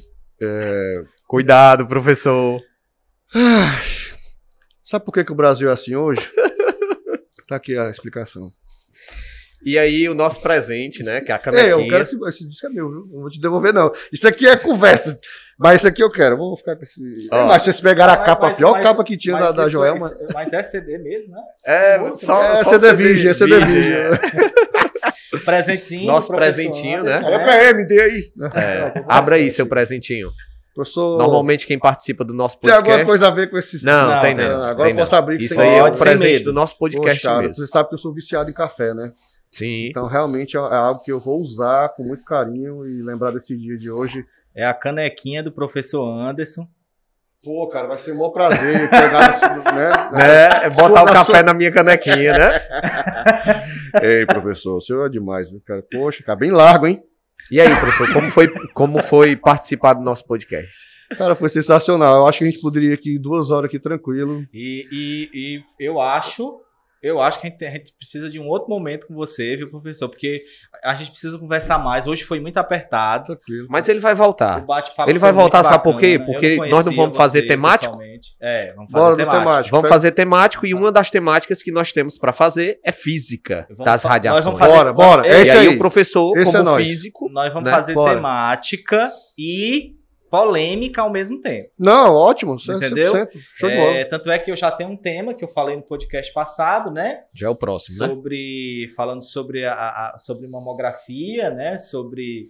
Cuidado, 1.28 1.88
professor. 1.88 2.62
Sabe 4.84 5.04
por 5.06 5.12
que, 5.14 5.24
que 5.24 5.32
o 5.32 5.36
Brasil 5.36 5.70
é 5.70 5.74
assim 5.74 5.96
hoje? 5.96 6.22
tá 7.48 7.56
aqui 7.56 7.78
a 7.78 7.90
explicação. 7.90 8.52
E 9.66 9.80
aí, 9.80 10.08
o 10.08 10.14
nosso 10.14 10.40
presente, 10.42 11.02
né? 11.02 11.22
Que 11.22 11.32
é 11.32 11.34
a 11.34 11.38
É, 11.38 11.40
canequinha. 11.40 11.70
eu 11.72 11.80
quero 11.88 12.02
esse, 12.04 12.16
esse 12.28 12.48
disco 12.48 12.68
é 12.68 12.70
meu, 12.70 12.88
viu? 12.88 13.00
Não 13.12 13.22
vou 13.22 13.30
te 13.32 13.42
devolver, 13.42 13.74
não. 13.74 13.92
Isso 14.14 14.28
aqui 14.28 14.48
é 14.48 14.56
conversa. 14.56 15.18
Mas 15.58 15.78
esse 15.78 15.88
aqui 15.88 16.04
eu 16.04 16.12
quero. 16.12 16.36
Eu 16.36 16.38
Vou 16.38 16.56
ficar 16.56 16.76
com 16.76 16.84
esse. 16.84 17.02
Ó. 17.32 17.36
Eu 17.36 17.50
acho 17.52 17.60
que 17.66 17.72
vocês 17.72 17.80
pegaram 17.82 18.14
a 18.14 18.18
Mas- 18.18 18.26
capa, 18.28 18.46
a 18.46 18.50
mas- 18.50 18.58
pior 18.58 18.72
mas- 18.74 18.84
capa 18.84 19.04
que 19.04 19.18
tinha 19.18 19.36
da, 19.36 19.46
Mas 19.46 19.56
da 19.56 19.62
isso- 19.64 19.72
Joelma. 19.72 20.08
isso- 20.08 20.20
Mas 20.36 20.54
é 20.54 20.62
CD 20.62 20.98
mesmo, 21.00 21.34
né? 21.34 21.42
É, 21.66 21.98
Nossa, 21.98 22.26
só, 22.26 22.44
é, 22.44 22.64
só 22.64 22.70
CD 22.78 22.94
virgem, 22.94 23.30
é 23.30 23.34
CD 23.34 23.60
virgem. 23.66 23.94
Presentinho. 25.46 26.08
Nosso 26.08 26.28
presentinho, 26.34 27.04
né? 27.04 27.18
Eu 27.18 27.40
ganhei, 27.46 27.74
me 27.74 27.86
dê 27.86 28.02
aí. 28.02 28.24
É, 28.54 29.04
abra 29.08 29.36
aí 29.36 29.50
seu 29.52 29.66
presentinho. 29.68 30.32
Professor, 30.74 31.18
Normalmente 31.18 31.66
quem 31.66 31.80
participa 31.80 32.26
do 32.26 32.34
nosso 32.34 32.58
tem 32.60 32.70
podcast... 32.70 32.90
alguma 32.92 33.06
coisa 33.06 33.28
a 33.30 33.32
ver 33.32 33.50
com 33.50 33.58
esses. 33.58 33.82
Não, 33.82 34.10
Não, 34.12 34.22
tem 34.22 34.36
tem 34.36 34.46
não. 34.48 34.62
Agora 34.64 34.90
tem 34.90 34.92
eu 34.92 34.96
posso 35.04 35.12
não. 35.14 35.20
abrir 35.20 35.38
que 35.38 35.46
Isso 35.46 35.56
você 35.56 35.62
aí 35.62 35.76
é 35.76 35.84
um 35.84 35.94
sem 35.96 36.04
presente 36.04 36.44
do 36.44 36.52
nosso 36.54 36.78
podcast 36.78 37.16
Poxa, 37.22 37.28
cara, 37.30 37.42
mesmo. 37.48 37.56
você 37.56 37.68
sabe 37.72 37.88
que 37.90 37.96
eu 37.96 38.00
sou 38.00 38.14
viciado 38.14 38.50
em 38.50 38.54
café, 38.54 38.94
né? 38.94 39.10
Sim. 39.52 39.88
Então 39.90 40.06
realmente 40.08 40.58
é 40.58 40.60
é 40.60 40.76
algo 40.76 41.02
que 41.02 41.12
eu 41.12 41.20
vou 41.20 41.38
usar 41.40 41.88
com 41.96 42.04
muito 42.04 42.26
carinho 42.26 42.86
e 42.86 43.02
lembrar 43.02 43.32
desse 43.32 43.56
dia 43.56 43.78
de 43.78 43.90
hoje. 43.90 44.26
É 44.54 44.66
a 44.66 44.74
canequinha 44.74 45.42
do 45.42 45.52
professor 45.52 46.06
Anderson. 46.10 46.68
Pô, 47.42 47.68
cara, 47.68 47.88
vai 47.88 47.98
ser 47.98 48.12
um 48.12 48.16
maior 48.16 48.32
prazer 48.32 48.90
pegar 48.90 49.30
isso, 49.30 49.48
né? 49.48 49.90
Né? 50.12 50.66
É 50.66 50.70
botar 50.72 51.04
o 51.04 51.06
café 51.06 51.32
sua- 51.36 51.44
na 51.44 51.54
minha 51.54 51.72
canequinha, 51.72 52.34
né? 52.38 52.62
Ei, 54.02 54.26
professor, 54.26 54.78
o 54.78 54.82
senhor 54.82 55.06
é 55.06 55.10
demais, 55.10 55.52
viu, 55.52 55.62
cara? 55.66 55.84
Poxa, 55.92 56.24
cara, 56.24 56.38
bem 56.38 56.52
largo, 56.52 56.88
hein? 56.88 57.02
E 57.52 57.62
aí, 57.62 57.70
professor, 57.80 58.12
como 58.14 58.32
foi, 58.32 58.48
como 58.74 59.04
foi 59.04 59.36
participar 59.36 59.94
do 59.94 60.02
nosso 60.04 60.26
podcast? 60.26 60.72
Cara, 61.16 61.36
foi 61.36 61.50
sensacional. 61.50 62.18
Eu 62.18 62.28
acho 62.28 62.40
que 62.40 62.46
a 62.46 62.50
gente 62.50 62.62
poderia 62.62 62.90
ir 62.90 62.94
aqui 62.94 63.20
duas 63.20 63.52
horas 63.52 63.68
aqui 63.68 63.80
tranquilo. 63.80 64.44
E, 64.54 64.88
e, 64.92 65.30
e 65.34 65.62
eu 65.80 66.02
acho, 66.02 66.60
eu 67.08 67.22
acho 67.22 67.39
que 67.39 67.48
a 67.48 67.50
gente, 67.50 67.65
a 67.65 67.70
gente 67.72 67.94
precisa 67.98 68.30
de 68.30 68.39
um 68.39 68.48
outro 68.48 68.70
momento 68.70 69.08
com 69.08 69.13
você, 69.13 69.56
viu, 69.56 69.70
professor? 69.70 70.10
Porque 70.10 70.44
a 70.84 70.96
gente 70.96 71.12
precisa 71.12 71.38
conversar 71.38 71.78
mais. 71.78 72.08
Hoje 72.08 72.24
foi 72.24 72.39
muito 72.39 72.58
apertado. 72.58 73.36
Tranquilo. 73.36 73.68
Mas 73.70 73.88
ele 73.88 74.00
vai 74.00 74.15
voltar. 74.15 74.65
Ele 75.08 75.20
vai 75.20 75.32
voltar, 75.32 75.63
sabe 75.63 75.84
por 75.84 76.00
quê? 76.00 76.18
Porque 76.20 76.58
não 76.58 76.70
nós 76.70 76.86
não 76.86 76.94
vamos 76.94 77.15
fazer 77.15 77.44
temático? 77.44 77.98
É, 78.41 78.74
vamos 78.74 78.91
fazer 78.91 79.04
Bora 79.04 79.15
temático. 79.15 79.39
temático. 79.44 79.72
Vamos 79.72 79.84
Pega- 79.84 79.94
fazer 79.96 80.12
temático 80.12 80.65
e 80.65 80.74
uma 80.74 80.91
das 80.91 81.12
temáticas 81.12 81.62
que 81.62 81.72
nós 81.72 81.91
temos 81.94 82.18
pra 82.18 82.34
fazer 82.34 82.80
é 82.84 82.91
física 82.91 83.65
Vamos 83.70 83.86
das 83.86 84.04
nós 84.04 84.12
radiações. 84.12 84.44
vamos 84.46 84.60
fazer- 84.60 84.74
Bora, 84.74 84.94
bora. 84.94 85.28
É 85.28 85.32
É 85.36 85.39
e 85.39 85.44
isso 85.44 85.52
aí, 85.52 85.68
aí. 85.68 85.76
o 85.76 85.78
professor, 85.78 86.38
Esse 86.38 86.50
é 86.50 86.60
como 86.60 86.63
nós. 86.72 86.84
físico, 86.86 87.30
Nós 87.30 87.54
vamos 87.54 87.70
né? 87.70 87.76
fazer 87.76 87.94
Bora. 87.94 88.15
temática 88.15 89.12
e 89.38 89.94
polêmica 90.43 91.02
ao 91.02 91.10
mesmo 91.12 91.41
tempo. 91.41 91.69
Não, 91.78 92.13
ótimo. 92.15 92.56
Entendeu? 92.56 93.13
100%. 93.13 93.30
Show 93.56 93.69
de 93.69 93.76
bola. 93.76 93.91
É, 93.91 94.06
tanto 94.06 94.30
é 94.32 94.39
que 94.39 94.52
eu 94.52 94.56
já 94.56 94.71
tenho 94.71 94.89
um 94.89 94.98
tema 94.98 95.34
que 95.34 95.43
eu 95.43 95.48
falei 95.50 95.76
no 95.76 95.82
podcast 95.84 96.34
passado, 96.34 96.91
né? 96.91 97.24
já 97.34 97.48
é 97.48 97.50
o 97.50 97.56
próximo, 97.56 98.00
né? 98.00 98.08
sobre 98.08 98.93
falando 98.95 99.21
sobre 99.21 99.65
a, 99.65 99.74
a- 99.74 100.17
sobre 100.17 100.48
mamografia, 100.48 101.50
né? 101.50 101.78
Sobre 101.78 102.48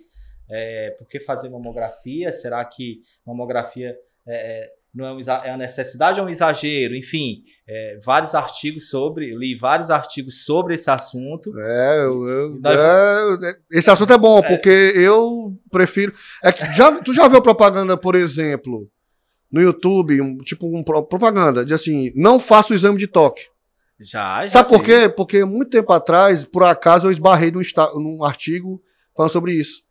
é, 0.50 0.95
por 0.98 1.08
que 1.08 1.19
fazer 1.19 1.50
mamografia? 1.50 2.32
Será 2.32 2.63
que 2.65 3.02
mamografia 3.26 3.95
é, 4.28 4.63
é, 4.63 4.69
não 4.96 5.06
é, 5.06 5.12
um 5.14 5.20
é 5.20 5.50
uma 5.52 5.58
necessidade 5.58 6.20
ou 6.20 6.26
um 6.26 6.30
exagero? 6.30 6.96
Enfim, 6.96 7.44
é, 7.68 8.00
vários 8.06 8.34
artigos 8.34 8.90
sobre, 8.90 9.36
li 9.36 9.54
vários 9.56 9.90
artigos 9.92 10.46
sobre 10.46 10.74
esse 10.76 10.90
assunto. 10.90 11.52
É, 11.60 12.00
eu- 12.06 12.28
eu- 12.28 12.60
Nós- 12.62 12.80
é, 13.44 13.58
esse 13.72 13.90
assunto 13.90 14.14
é 14.14 14.18
bom, 14.18 14.42
porque 14.42 14.70
eu 14.96 15.54
prefiro. 15.70 16.14
É 16.44 16.52
que 16.52 16.66
já, 16.74 16.92
tu 17.02 17.14
já 17.14 17.28
viu 17.28 17.42
propaganda, 17.42 17.98
por 17.98 18.16
exemplo, 18.16 18.90
no 19.52 19.62
YouTube, 19.62 20.22
um- 20.22 20.38
tipo 20.38 20.66
um 20.68 20.82
pro- 20.84 21.04
propaganda, 21.04 21.66
de 21.66 21.74
assim, 21.74 22.12
não 22.16 22.40
faça 22.40 22.72
o 22.74 22.76
exame 22.76 22.98
de 22.98 23.08
toque. 23.08 23.44
Já, 24.00 24.44
já. 24.46 24.50
Sabe 24.52 24.70
por 24.70 24.84
quê? 24.84 25.08
Porque 25.08 25.46
muito 25.46 25.70
tempo 25.70 25.92
atrás, 25.94 26.44
por 26.46 26.64
acaso, 26.64 27.08
eu 27.08 27.12
esbarrei 27.12 27.52
num, 27.52 27.62
num 27.96 28.24
artigo 28.24 28.82
falando 29.16 29.32
sobre 29.32 29.54
isso. 29.54 29.84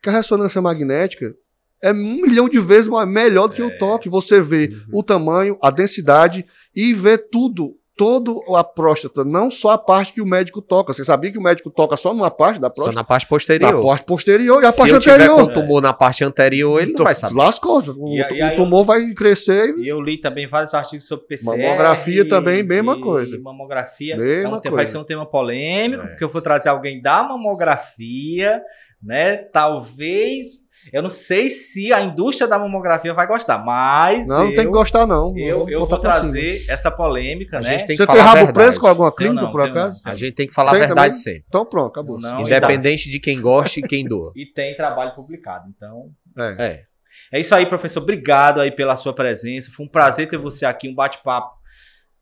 Que 0.00 0.08
a 0.08 0.12
ressonância 0.12 0.62
magnética 0.62 1.34
é 1.82 1.92
um 1.92 1.94
milhão 2.22 2.48
de 2.48 2.58
vezes 2.58 2.88
melhor 3.06 3.48
do 3.48 3.54
que 3.54 3.62
É. 3.62 3.64
o 3.64 3.78
toque. 3.78 4.08
Você 4.08 4.40
vê 4.40 4.68
Uhum. 4.92 4.98
o 4.98 5.02
tamanho, 5.02 5.58
a 5.62 5.70
densidade 5.70 6.44
e 6.74 6.92
vê 6.94 7.16
tudo. 7.18 7.74
Todo 7.96 8.40
a 8.54 8.62
próstata, 8.62 9.24
não 9.24 9.50
só 9.50 9.70
a 9.70 9.76
parte 9.78 10.12
que 10.12 10.20
o 10.22 10.24
médico 10.24 10.62
toca. 10.62 10.92
Você 10.92 11.02
sabia 11.04 11.32
que 11.32 11.38
o 11.38 11.42
médico 11.42 11.68
toca 11.68 11.96
só 11.96 12.14
numa 12.14 12.30
parte 12.30 12.60
da 12.60 12.68
Só 12.68 12.72
próstata? 12.74 12.94
na 12.94 13.02
parte 13.02 13.24
Na 13.24 13.28
posterior. 13.28 13.82
parte 13.82 14.04
posterior 14.04 14.62
e 14.62 14.66
a 14.66 14.70
Se 14.70 14.78
parte 14.78 14.92
eu 14.92 15.00
tiver 15.00 15.14
anterior. 15.16 15.36
com 15.48 15.52
tumor 15.52 15.82
na 15.82 15.92
parte 15.92 16.22
anterior, 16.22 16.76
ele 16.78 16.86
não 16.86 16.92
Então, 16.92 17.04
vai 17.04 17.14
saber. 17.16 17.34
Lascou. 17.34 17.80
O, 17.96 18.14
E 18.14 18.20
e 18.20 18.44
o 18.52 18.54
tumor 18.54 18.84
vai 18.84 19.12
crescer 19.14 19.74
e 19.76 19.82
E 19.82 19.88
eu 19.88 20.00
li 20.00 20.16
também 20.20 20.46
vários 20.46 20.72
artigos 20.74 21.08
sobre 21.08 21.26
PCR. 21.26 21.60
Mamografia 21.60 22.28
também, 22.28 22.62
mesma 22.62 22.96
e 22.96 23.00
coisa. 23.00 23.36
Mamografia. 23.40 24.16
Mesma 24.16 24.30
é 24.30 24.54
um 24.58 24.60
tema- 24.60 24.76
vai 24.76 24.84
coisa. 24.84 24.92
ser 24.92 24.98
um 24.98 25.04
tema 25.04 25.26
polêmico, 25.26 26.04
É. 26.04 26.06
porque 26.06 26.22
eu 26.22 26.28
vou 26.28 26.40
trazer 26.40 26.68
alguém 26.68 27.02
da 27.02 27.24
mamografia, 27.24 28.62
né? 29.02 29.38
Talvez. 29.38 30.67
Eu 30.92 31.02
não 31.02 31.10
sei 31.10 31.50
se 31.50 31.92
a 31.92 32.00
indústria 32.00 32.48
da 32.48 32.58
mamografia 32.58 33.12
vai 33.12 33.26
gostar, 33.26 33.58
mas. 33.58 34.26
Não, 34.26 34.38
não 34.38 34.44
eu, 34.50 34.54
tem 34.56 34.64
que 34.64 34.70
gostar, 34.70 35.06
não. 35.06 35.36
Eu, 35.36 35.68
eu 35.68 35.80
vou 35.80 35.88
pra 35.88 35.96
cima. 35.98 36.00
trazer 36.02 36.64
essa 36.68 36.90
polêmica, 36.90 37.58
A 37.58 37.60
né? 37.60 37.70
gente 37.70 37.80
tem 37.86 37.88
que 37.88 37.96
Você 37.96 38.06
falar 38.06 38.16
tem 38.18 38.22
a 38.22 38.26
rabo 38.26 38.36
verdade. 38.46 38.54
preso 38.66 38.80
com 38.80 38.86
alguma 38.86 39.12
clínica, 39.14 39.42
não, 39.42 39.50
por 39.50 39.60
acaso? 39.62 40.00
não. 40.04 40.12
A 40.12 40.14
gente 40.14 40.34
tem 40.34 40.46
que 40.46 40.54
falar 40.54 40.70
Tem 40.72 40.82
a 40.82 40.86
verdade 40.86 41.08
também? 41.10 41.22
sempre. 41.22 41.44
Então 41.48 41.66
pronto, 41.66 41.88
acabou. 41.88 42.18
Não, 42.20 42.40
Independente 42.40 43.10
de 43.10 43.20
quem 43.20 43.40
gosta 43.40 43.80
e 43.80 43.82
quem 43.82 44.04
doa. 44.04 44.32
E 44.34 44.46
tem 44.46 44.74
trabalho 44.76 45.14
publicado. 45.14 45.68
Então, 45.76 46.10
É. 46.38 46.66
É. 46.66 46.88
É 47.32 47.40
isso 47.40 47.52
aí, 47.54 47.66
professor. 47.66 48.00
Obrigado 48.02 48.60
aí 48.60 48.70
pela 48.70 48.96
sua 48.96 49.12
presença. 49.12 49.70
Foi 49.72 49.84
um 49.84 49.88
prazer 49.88 50.28
ter 50.28 50.38
você 50.38 50.64
aqui, 50.64 50.88
um 50.88 50.94
bate-papo 50.94 51.56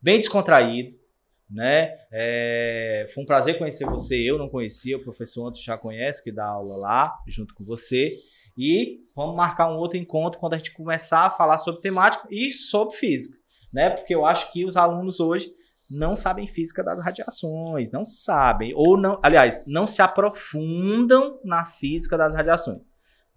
bem 0.01 0.19
descontraído, 0.19 0.97
né? 1.51 1.91
É, 2.11 3.07
Foi 3.13 3.23
um 3.23 3.27
prazer 3.27 3.59
conhecer 3.59 3.85
você. 3.85 4.17
Eu 4.17 4.39
não 4.39 4.49
conhecia, 4.49 4.97
o 4.97 5.03
professor 5.03 5.47
antes 5.49 5.63
já 5.63 5.77
conhece, 5.77 6.25
que 6.25 6.33
dá 6.33 6.47
aula 6.47 6.77
lá, 6.77 7.13
junto 7.29 7.53
com 7.55 7.63
você. 7.65 8.13
E 8.57 9.01
vamos 9.15 9.37
marcar 9.37 9.71
um 9.71 9.77
outro 9.77 9.99
encontro 9.99 10.41
quando 10.41 10.55
a 10.55 10.59
gente 10.59 10.73
começar 10.73 11.27
a 11.27 11.31
falar 11.31 11.59
sobre 11.59 11.81
temática 11.81 12.27
e 12.31 12.51
sobre 12.53 12.97
física, 12.97 13.39
né? 13.73 13.91
Porque 13.91 14.15
eu 14.15 14.25
acho 14.25 14.53
que 14.53 14.65
os 14.65 14.77
alunos 14.77 15.21
hoje 15.21 15.53
não 15.91 16.17
sabem 16.17 16.47
física 16.47 16.83
das 16.83 17.01
radiações, 17.01 17.93
não 17.93 18.05
sabem, 18.05 18.73
ou 18.75 18.97
não, 18.99 19.21
aliás, 19.23 19.63
não 19.67 19.87
se 19.87 20.03
aprofundam 20.03 21.39
na 21.45 21.65
física 21.65 22.17
das 22.17 22.35
radiações, 22.35 22.83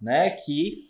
né? 0.00 0.30
Que 0.30 0.88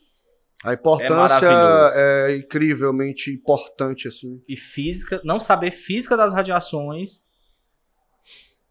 A 0.65 0.73
importância 0.75 1.51
maravilhoso. 1.51 1.99
é, 1.99 2.37
incrivelmente 2.37 3.31
importante, 3.31 4.09
assim. 4.09 4.43
e 4.49 4.57
física, 4.57 5.21
não 5.25 5.41
saber 5.41 5.71
física 5.71 6.17
das 6.17 6.33
radiações, 6.33 7.23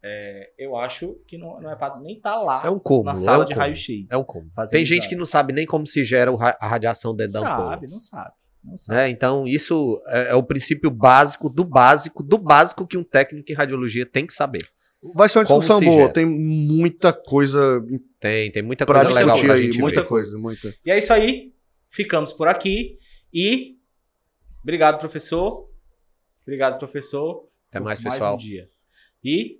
é, 0.02 0.50
eu 0.58 0.76
acho 0.76 1.14
que 1.26 1.36
não, 1.36 1.58
não 1.60 1.70
é 1.70 1.76
para 1.76 1.98
nem 2.00 2.16
estar 2.16 2.36
lá 2.40 2.62
É 2.64 2.70
um 2.70 2.80
na 3.04 3.12
é 3.12 3.16
sala 3.16 3.42
um 3.42 3.46
de 3.46 3.52
raio-x. 3.52 4.06
É 4.10 4.16
um. 4.16 4.24
Fazendo 4.54 4.72
Tem 4.72 4.84
gente 4.84 4.98
exame. 5.00 5.08
que 5.10 5.16
não 5.16 5.26
sabe 5.26 5.52
nem 5.52 5.66
como 5.66 5.86
se 5.86 6.02
gera 6.04 6.34
ra- 6.36 6.56
a 6.60 6.66
radiação 6.68 7.14
dentro 7.14 7.34
da 7.34 7.40
ampola. 7.40 7.70
sabe, 7.72 7.86
não 7.86 8.00
sabe, 8.00 8.32
não 8.64 8.78
sabe. 8.78 8.98
Né? 8.98 9.10
Então, 9.10 9.46
isso 9.46 10.00
é, 10.06 10.30
é 10.30 10.34
o 10.34 10.42
princípio 10.42 10.90
básico 10.90 11.48
do 11.50 11.64
básico 11.64 12.22
do 12.22 12.38
básico 12.38 12.86
que 12.86 12.96
um 12.96 13.04
técnico 13.04 13.50
em 13.52 13.54
radiologia 13.54 14.06
tem 14.06 14.24
que 14.26 14.32
saber. 14.32 14.66
Vai 15.14 15.28
ser 15.28 15.38
uma 15.38 15.46
Como 15.46 15.60
discussão 15.60 15.80
boa. 15.84 15.96
gera. 16.02 16.12
Tem 16.12 16.26
muita 16.26 17.12
coisa 17.12 17.82
Tem, 18.18 18.50
tem 18.52 18.62
muita 18.62 18.84
coisa 18.86 19.08
legal 19.08 19.24
discutir 19.26 19.46
pra 19.46 19.54
aí. 19.54 19.62
gente 19.66 19.78
Muita 19.80 20.00
ver. 20.02 20.08
coisa, 20.08 20.38
muita. 20.38 20.74
E 20.84 20.90
é 20.90 20.98
isso 20.98 21.12
aí, 21.12 21.52
ficamos 21.90 22.32
por 22.32 22.48
aqui 22.48 22.98
e 23.32 23.76
obrigado 24.62 24.98
professor, 24.98 25.70
obrigado 26.42 26.78
professor. 26.78 27.48
Até 27.70 27.80
mais, 27.80 28.00
Mais 28.00 28.14
pessoal. 28.14 28.34
um 28.34 28.36
dia. 28.36 28.68
E 29.24 29.59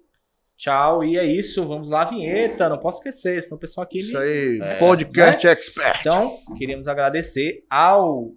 tchau, 0.60 1.02
e 1.02 1.16
é 1.16 1.24
isso, 1.24 1.66
vamos 1.66 1.88
lá 1.88 2.04
vinheta, 2.04 2.68
não 2.68 2.78
posso 2.78 2.98
esquecer, 2.98 3.42
senão 3.42 3.56
o 3.56 3.60
pessoal 3.60 3.84
aqui 3.84 4.00
Isso 4.00 4.12
me... 4.12 4.18
aí. 4.18 4.60
É, 4.60 4.78
Podcast 4.78 5.46
Expert. 5.46 6.00
Então, 6.00 6.38
queríamos 6.58 6.86
agradecer 6.86 7.64
ao 7.70 8.34